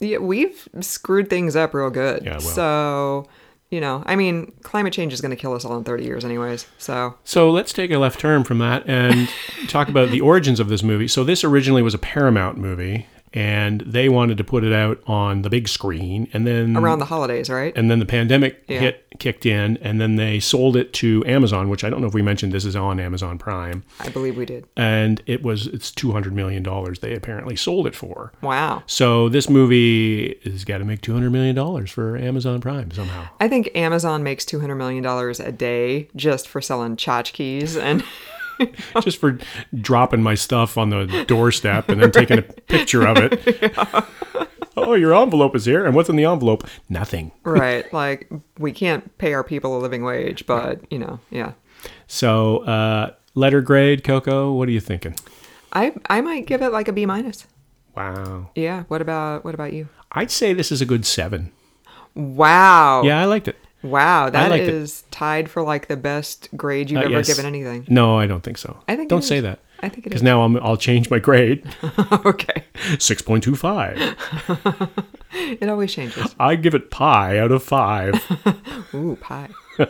Yeah, 0.00 0.18
we've 0.18 0.68
screwed 0.80 1.28
things 1.28 1.56
up 1.56 1.74
real 1.74 1.90
good. 1.90 2.24
Yeah, 2.24 2.38
well. 2.38 2.40
So, 2.40 3.26
you 3.70 3.80
know, 3.80 4.02
I 4.06 4.16
mean, 4.16 4.52
climate 4.62 4.92
change 4.94 5.12
is 5.12 5.20
going 5.20 5.30
to 5.30 5.36
kill 5.36 5.52
us 5.52 5.64
all 5.64 5.76
in 5.76 5.84
30 5.84 6.04
years, 6.04 6.24
anyways. 6.24 6.66
So, 6.78 7.16
So 7.24 7.50
let's 7.50 7.72
take 7.72 7.90
a 7.90 7.98
left 7.98 8.18
turn 8.20 8.44
from 8.44 8.58
that 8.60 8.88
and 8.88 9.28
talk 9.66 9.88
about 9.88 10.10
the 10.10 10.20
origins 10.20 10.58
of 10.60 10.68
this 10.68 10.82
movie. 10.82 11.08
So 11.08 11.22
this 11.24 11.44
originally 11.44 11.82
was 11.82 11.92
a 11.94 11.98
Paramount 11.98 12.56
movie, 12.56 13.06
and 13.32 13.80
they 13.82 14.08
wanted 14.08 14.38
to 14.38 14.44
put 14.44 14.64
it 14.64 14.72
out 14.72 15.00
on 15.06 15.42
the 15.42 15.50
big 15.50 15.68
screen, 15.68 16.28
and 16.32 16.46
then 16.46 16.76
around 16.76 16.98
the 16.98 17.04
holidays, 17.06 17.48
right? 17.50 17.72
and 17.76 17.90
then 17.90 17.98
the 17.98 18.06
pandemic 18.06 18.62
Yeah. 18.68 18.80
hit 18.80 19.04
kicked 19.18 19.46
in, 19.46 19.76
and 19.78 20.00
then 20.00 20.16
they 20.16 20.38
sold 20.40 20.76
it 20.76 20.92
to 20.94 21.24
Amazon, 21.26 21.68
which 21.68 21.82
I 21.84 21.90
don't 21.90 22.00
know 22.00 22.06
if 22.06 22.14
we 22.14 22.22
mentioned. 22.22 22.52
This 22.52 22.64
is 22.64 22.76
on 22.76 23.00
Amazon 23.00 23.38
Prime, 23.38 23.82
I 24.00 24.08
believe 24.10 24.36
we 24.36 24.44
did. 24.46 24.66
and 24.76 25.22
it 25.26 25.42
was 25.42 25.66
it's 25.66 25.90
two 25.90 26.12
hundred 26.12 26.32
million 26.34 26.62
dollars. 26.62 27.00
They 27.00 27.14
apparently 27.14 27.56
sold 27.56 27.86
it 27.86 27.94
for. 27.94 28.32
Wow. 28.42 28.82
So 28.86 29.28
this 29.28 29.48
movie 29.50 30.38
has 30.44 30.64
got 30.64 30.78
to 30.78 30.84
make 30.84 31.00
two 31.02 31.12
hundred 31.12 31.30
million 31.30 31.54
dollars 31.54 31.90
for 31.90 32.16
Amazon 32.16 32.60
Prime 32.60 32.90
somehow. 32.90 33.28
I 33.40 33.48
think 33.48 33.70
Amazon 33.74 34.22
makes 34.22 34.44
$200 34.44 34.76
million 34.76 35.04
a 35.06 35.52
day 35.52 36.08
just 36.16 36.48
for 36.48 36.60
selling 36.60 36.96
tchotchkes. 36.96 37.80
And 37.80 38.02
just 39.02 39.18
for 39.18 39.38
dropping 39.80 40.22
my 40.22 40.34
stuff 40.34 40.76
on 40.78 40.90
the 40.90 41.24
doorstep 41.26 41.88
and 41.88 42.02
then 42.02 42.10
taking 42.10 42.38
a 42.38 42.42
picture 42.68 43.06
of 43.06 43.16
it. 43.18 44.04
Oh, 44.76 44.94
your 44.94 45.14
envelope 45.14 45.56
is 45.56 45.64
here. 45.64 45.84
And 45.84 45.94
what's 45.94 46.08
in 46.08 46.16
the 46.16 46.24
envelope? 46.24 46.66
Nothing. 46.88 47.32
right, 47.42 47.92
like 47.92 48.30
we 48.58 48.72
can't 48.72 49.16
pay 49.18 49.34
our 49.34 49.44
people 49.44 49.76
a 49.76 49.80
living 49.80 50.04
wage, 50.04 50.46
but, 50.46 50.80
you 50.90 50.98
know, 50.98 51.20
yeah. 51.30 51.52
So, 52.06 52.58
uh, 52.58 53.14
letter 53.34 53.60
grade, 53.60 54.04
Coco, 54.04 54.52
what 54.52 54.68
are 54.68 54.72
you 54.72 54.80
thinking? 54.80 55.14
I 55.72 55.94
I 56.08 56.20
might 56.20 56.46
give 56.46 56.62
it 56.62 56.72
like 56.72 56.88
a 56.88 56.92
B 56.92 57.06
minus. 57.06 57.46
Wow. 57.96 58.50
Yeah. 58.54 58.84
What 58.88 59.02
about 59.02 59.44
what 59.44 59.54
about 59.54 59.72
you? 59.72 59.88
I'd 60.12 60.30
say 60.30 60.52
this 60.52 60.72
is 60.72 60.80
a 60.80 60.86
good 60.86 61.04
seven. 61.04 61.52
Wow. 62.14 63.02
Yeah, 63.02 63.20
I 63.20 63.26
liked 63.26 63.48
it. 63.48 63.56
Wow, 63.82 64.28
that 64.30 64.50
liked 64.50 64.64
it. 64.64 64.74
is 64.74 65.04
tied 65.10 65.48
for 65.50 65.62
like 65.62 65.86
the 65.88 65.96
best 65.96 66.48
grade 66.56 66.90
you've 66.90 67.00
Uh, 67.00 67.04
ever 67.04 67.10
yes. 67.12 67.26
given 67.28 67.46
anything. 67.46 67.84
No, 67.88 68.18
I 68.18 68.26
don't 68.26 68.42
think 68.42 68.58
so. 68.58 68.76
I 68.88 68.96
think 68.96 69.08
Don't 69.08 69.22
say 69.22 69.38
that. 69.40 69.60
I 69.80 69.88
think 69.88 70.06
it 70.06 70.10
Because 70.10 70.22
now 70.24 70.42
I'm, 70.42 70.56
I'll 70.56 70.76
change 70.76 71.08
my 71.10 71.20
grade. 71.20 71.64
okay. 72.24 72.64
6.25. 72.74 74.98
It 75.30 75.68
always 75.68 75.92
changes. 75.92 76.34
I 76.40 76.56
give 76.56 76.74
it 76.74 76.90
pi 76.90 77.38
out 77.38 77.52
of 77.52 77.62
five. 77.62 78.14
Ooh, 78.94 79.16
pie. 79.20 79.50
I 79.78 79.84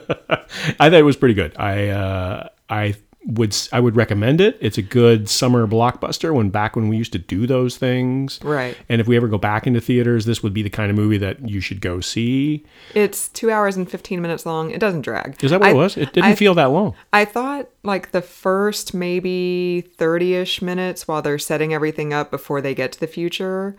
thought 0.91 0.95
it 0.95 1.05
was 1.05 1.17
pretty 1.17 1.35
good. 1.35 1.57
I 1.57 1.89
uh, 1.91 2.49
I 2.69 2.97
would 3.29 3.55
I 3.73 3.79
would 3.81 3.95
recommend 3.95 4.41
it. 4.41 4.57
It's 4.59 4.79
a 4.79 4.83
good 4.83 5.29
summer 5.29 5.67
blockbuster. 5.67 6.35
When 6.35 6.49
back 6.49 6.75
when 6.77 6.89
we 6.89 6.97
used 6.97 7.13
to 7.13 7.19
do 7.19 7.47
those 7.47 7.77
things, 7.77 8.41
Right. 8.43 8.75
And 8.89 9.01
if 9.03 9.07
we 9.07 9.17
ever 9.17 9.29
go 9.29 9.37
back 9.37 9.67
into 9.67 9.81
theaters, 9.83 10.25
this 10.25 10.43
would 10.43 10.55
be 10.55 10.63
the 10.63 10.71
kind 10.71 10.91
of 10.91 10.97
movie 10.97 11.19
that 11.19 11.47
you 11.47 11.61
should 11.61 11.83
go 11.83 12.01
see. 12.01 12.65
It's 12.95 13.29
two 13.29 13.51
hours 13.51 13.77
and 13.77 13.89
15 13.89 14.23
minutes 14.23 14.47
long. 14.47 14.71
It 14.71 14.81
doesn't 14.81 15.03
drag. 15.03 15.43
Is 15.45 15.51
that 15.51 15.61
what 15.61 15.69
I- 15.69 15.73
it 15.73 15.77
was? 15.77 15.97
It 15.99 16.13
didn't 16.15 16.31
I- 16.31 16.35
feel 16.35 16.55
that 16.55 16.71
long. 16.71 16.95
I 17.13 17.27
thought 17.27 17.69
like 17.85 18.13
the 18.13 18.23
first 18.23 18.95
maybe 18.95 19.83
30 19.99 20.35
ish 20.35 20.63
minutes 20.63 21.07
while 21.07 21.21
they're 21.21 21.39
setting 21.39 21.75
everything 21.75 22.13
up 22.15 22.31
before 22.31 22.61
they 22.63 22.75
get 22.75 22.93
to 22.93 23.01
the 23.01 23.07
future, 23.07 23.77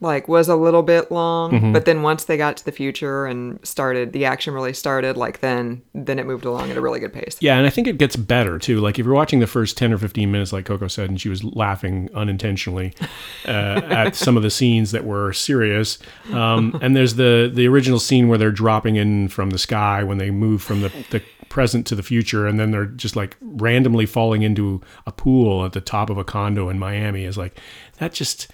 like 0.00 0.28
was 0.28 0.48
a 0.48 0.56
little 0.56 0.82
bit 0.82 1.10
long. 1.10 1.52
Mm-hmm. 1.52 1.72
But 1.72 1.84
then 1.84 2.02
once 2.02 2.24
they 2.24 2.36
got 2.36 2.56
to 2.58 2.64
the 2.64 2.72
future 2.72 3.26
and 3.26 3.58
started, 3.66 4.12
the 4.12 4.24
action 4.24 4.54
really 4.54 4.72
started, 4.72 5.16
like 5.16 5.40
then, 5.40 5.82
then 5.92 6.18
it 6.18 6.26
moved 6.26 6.44
along 6.44 6.70
at 6.70 6.76
a 6.76 6.80
really 6.80 7.00
good 7.00 7.12
pace. 7.12 7.36
Yeah, 7.40 7.56
and 7.56 7.66
I 7.66 7.70
think 7.70 7.88
it 7.88 7.98
gets 7.98 8.14
better 8.14 8.58
too. 8.58 8.80
Like 8.80 8.98
if 8.98 9.06
you're 9.06 9.14
watching 9.14 9.40
the 9.40 9.46
first 9.46 9.76
ten 9.76 9.92
or 9.92 9.98
fifteen 9.98 10.30
minutes, 10.30 10.52
like 10.52 10.66
Coco 10.66 10.86
said, 10.86 11.10
and 11.10 11.20
she 11.20 11.28
was 11.28 11.42
laughing 11.42 12.08
unintentionally 12.14 12.94
uh, 13.46 13.80
at 13.84 14.14
some 14.14 14.36
of 14.36 14.42
the 14.42 14.50
scenes 14.50 14.92
that 14.92 15.04
were 15.04 15.32
serious. 15.32 15.98
Um, 16.32 16.78
and 16.80 16.94
there's 16.94 17.16
the 17.16 17.50
the 17.52 17.66
original 17.66 17.98
scene 17.98 18.28
where 18.28 18.38
they're 18.38 18.52
dropping 18.52 18.96
in 18.96 19.28
from 19.28 19.50
the 19.50 19.58
sky 19.58 20.04
when 20.04 20.18
they 20.18 20.30
move 20.30 20.62
from 20.62 20.82
the, 20.82 20.92
the 21.10 21.22
present 21.48 21.86
to 21.88 21.96
the 21.96 22.02
future, 22.04 22.46
and 22.46 22.60
then 22.60 22.70
they're 22.70 22.86
just 22.86 23.16
like 23.16 23.36
randomly 23.40 24.06
falling 24.06 24.42
into 24.42 24.80
a 25.06 25.12
pool 25.12 25.64
at 25.64 25.72
the 25.72 25.80
top 25.80 26.08
of 26.08 26.18
a 26.18 26.24
condo 26.24 26.68
in 26.68 26.78
Miami. 26.78 27.24
Is 27.24 27.36
like 27.36 27.58
that 27.98 28.12
just. 28.12 28.48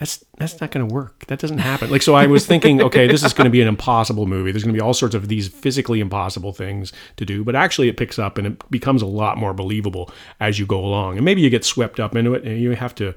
That's 0.00 0.24
that's 0.38 0.60
not 0.62 0.70
going 0.72 0.88
to 0.88 0.92
work. 0.92 1.26
That 1.26 1.38
doesn't 1.38 1.58
happen. 1.58 1.90
Like 1.90 2.00
so, 2.02 2.14
I 2.14 2.26
was 2.26 2.46
thinking, 2.46 2.80
okay, 2.82 3.06
this 3.06 3.22
is 3.22 3.32
going 3.34 3.44
to 3.44 3.50
be 3.50 3.60
an 3.60 3.68
impossible 3.68 4.26
movie. 4.26 4.50
There's 4.50 4.64
going 4.64 4.74
to 4.74 4.78
be 4.78 4.82
all 4.82 4.94
sorts 4.94 5.14
of 5.14 5.28
these 5.28 5.46
physically 5.46 6.00
impossible 6.00 6.52
things 6.54 6.92
to 7.16 7.26
do, 7.26 7.44
but 7.44 7.54
actually, 7.54 7.88
it 7.90 7.96
picks 7.98 8.18
up 8.18 8.38
and 8.38 8.46
it 8.46 8.70
becomes 8.70 9.02
a 9.02 9.06
lot 9.06 9.36
more 9.36 9.52
believable 9.52 10.10
as 10.40 10.58
you 10.58 10.64
go 10.66 10.82
along. 10.84 11.16
And 11.18 11.24
maybe 11.24 11.42
you 11.42 11.50
get 11.50 11.64
swept 11.66 12.00
up 12.00 12.16
into 12.16 12.32
it, 12.34 12.44
and 12.44 12.58
you 12.58 12.70
have 12.72 12.94
to. 12.96 13.14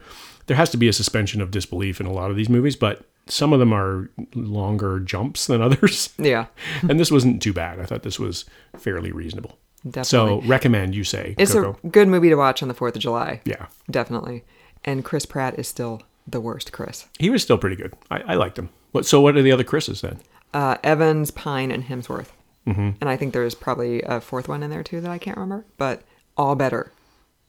There 0.47 0.57
has 0.57 0.69
to 0.71 0.77
be 0.77 0.89
a 0.89 0.93
suspension 0.93 1.39
of 1.41 1.51
disbelief 1.51 2.01
in 2.01 2.05
a 2.05 2.11
lot 2.11 2.29
of 2.29 2.35
these 2.35 2.49
movies, 2.49 2.75
but 2.75 3.05
some 3.27 3.53
of 3.53 3.59
them 3.59 3.73
are 3.73 4.09
longer 4.35 4.99
jumps 4.99 5.47
than 5.47 5.61
others. 5.61 6.09
Yeah. 6.19 6.47
and 6.81 6.99
this 6.99 7.09
wasn't 7.11 7.41
too 7.41 7.53
bad. 7.53 7.79
I 7.79 7.85
thought 7.85 8.03
this 8.03 8.19
was 8.19 8.43
fairly 8.77 9.13
reasonable. 9.13 9.57
Definitely. 9.85 10.03
So 10.41 10.41
recommend 10.47 10.95
you 10.95 11.05
say 11.05 11.33
It's 11.37 11.53
Coco. 11.53 11.77
a 11.81 11.87
good 11.87 12.09
movie 12.09 12.27
to 12.29 12.35
watch 12.35 12.61
on 12.61 12.67
the 12.67 12.73
4th 12.73 12.95
of 12.95 13.01
July. 13.01 13.39
yeah, 13.45 13.67
Definitely. 13.89 14.43
And 14.83 15.05
Chris 15.05 15.25
Pratt 15.25 15.57
is 15.57 15.67
still 15.69 16.01
the 16.27 16.41
worst 16.41 16.71
Chris. 16.71 17.05
he 17.19 17.29
was 17.29 17.41
still 17.43 17.57
pretty 17.57 17.75
good. 17.75 17.93
I, 18.09 18.21
I 18.21 18.33
liked 18.35 18.57
him. 18.57 18.69
What? 18.91 19.05
So 19.05 19.19
what 19.21 19.35
are 19.35 19.41
the 19.41 19.51
other 19.51 19.63
Chris's 19.63 20.01
then? 20.01 20.19
Uh, 20.53 20.77
Evans, 20.83 21.31
Pine, 21.31 21.71
and 21.71 21.83
Hemsworth. 21.83 22.29
Mm-hmm. 22.67 22.91
And 23.01 23.09
I 23.09 23.17
think 23.17 23.33
there's 23.33 23.55
probably 23.55 24.01
a 24.03 24.21
fourth 24.21 24.47
one 24.47 24.63
in 24.63 24.69
there 24.69 24.83
too 24.83 25.01
that 25.01 25.11
I 25.11 25.17
can't 25.17 25.37
remember, 25.37 25.65
but 25.77 26.03
all 26.37 26.55
better 26.55 26.91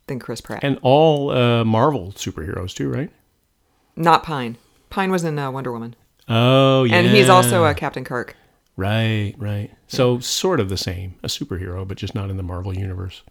than 0.07 0.19
Chris 0.19 0.41
Pratt. 0.41 0.65
And 0.65 0.79
all 0.83 1.31
uh, 1.31 1.65
Marvel 1.65 2.13
superheroes 2.13 2.75
too, 2.75 2.91
right? 2.91 3.11
Not 3.97 4.23
Pine. 4.23 4.57
Pine 4.91 5.11
was 5.11 5.25
in 5.25 5.39
uh, 5.39 5.51
Wonder 5.51 5.73
Woman. 5.73 5.95
Oh 6.29 6.85
yeah, 6.85 6.97
And 6.97 7.09
he's 7.09 7.29
also 7.29 7.65
a 7.65 7.75
Captain 7.75 8.05
Kirk. 8.05 8.37
Right, 8.77 9.35
right. 9.39 9.71
So 9.87 10.19
sort 10.19 10.59
of 10.59 10.69
the 10.69 10.77
same, 10.77 11.15
a 11.23 11.29
superhero, 11.29 11.87
but 11.87 11.97
just 11.97 12.15
not 12.15 12.29
in 12.29 12.37
the 12.37 12.43
Marvel 12.43 12.77
universe. 12.77 13.23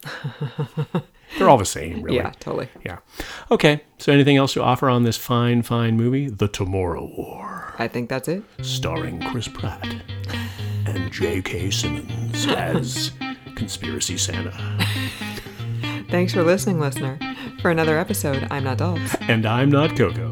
They're 1.38 1.50
all 1.50 1.58
the 1.58 1.66
same, 1.66 2.02
really. 2.02 2.18
Yeah, 2.18 2.32
totally. 2.40 2.70
Yeah. 2.86 3.00
Okay. 3.52 3.82
So 3.98 4.14
anything 4.14 4.38
else 4.38 4.54
to 4.54 4.64
offer 4.64 4.88
on 4.90 5.04
this 5.04 5.18
fine, 5.18 5.62
fine 5.64 5.98
movie, 5.98 6.30
The 6.30 6.48
Tomorrow 6.48 7.12
War, 7.18 7.74
I 7.78 7.88
think 7.90 8.08
that's 8.10 8.28
it. 8.30 8.44
starring 8.62 9.20
Chris 9.32 9.48
Pratt 9.50 9.86
and 10.86 11.12
J.K. 11.12 11.72
Simmons 11.72 12.48
as 12.48 13.12
Conspiracy 13.56 14.18
Santa. 14.18 14.54
Thanks 16.10 16.34
for 16.34 16.44
listening, 16.44 16.80
listener. 16.80 17.18
For 17.62 17.72
another 17.72 17.98
episode, 17.98 18.48
I'm 18.52 18.64
not 18.64 18.78
Dolph. 18.78 19.16
And 19.22 19.46
I'm 19.46 19.70
not 19.70 19.98
Coco. 19.98 20.32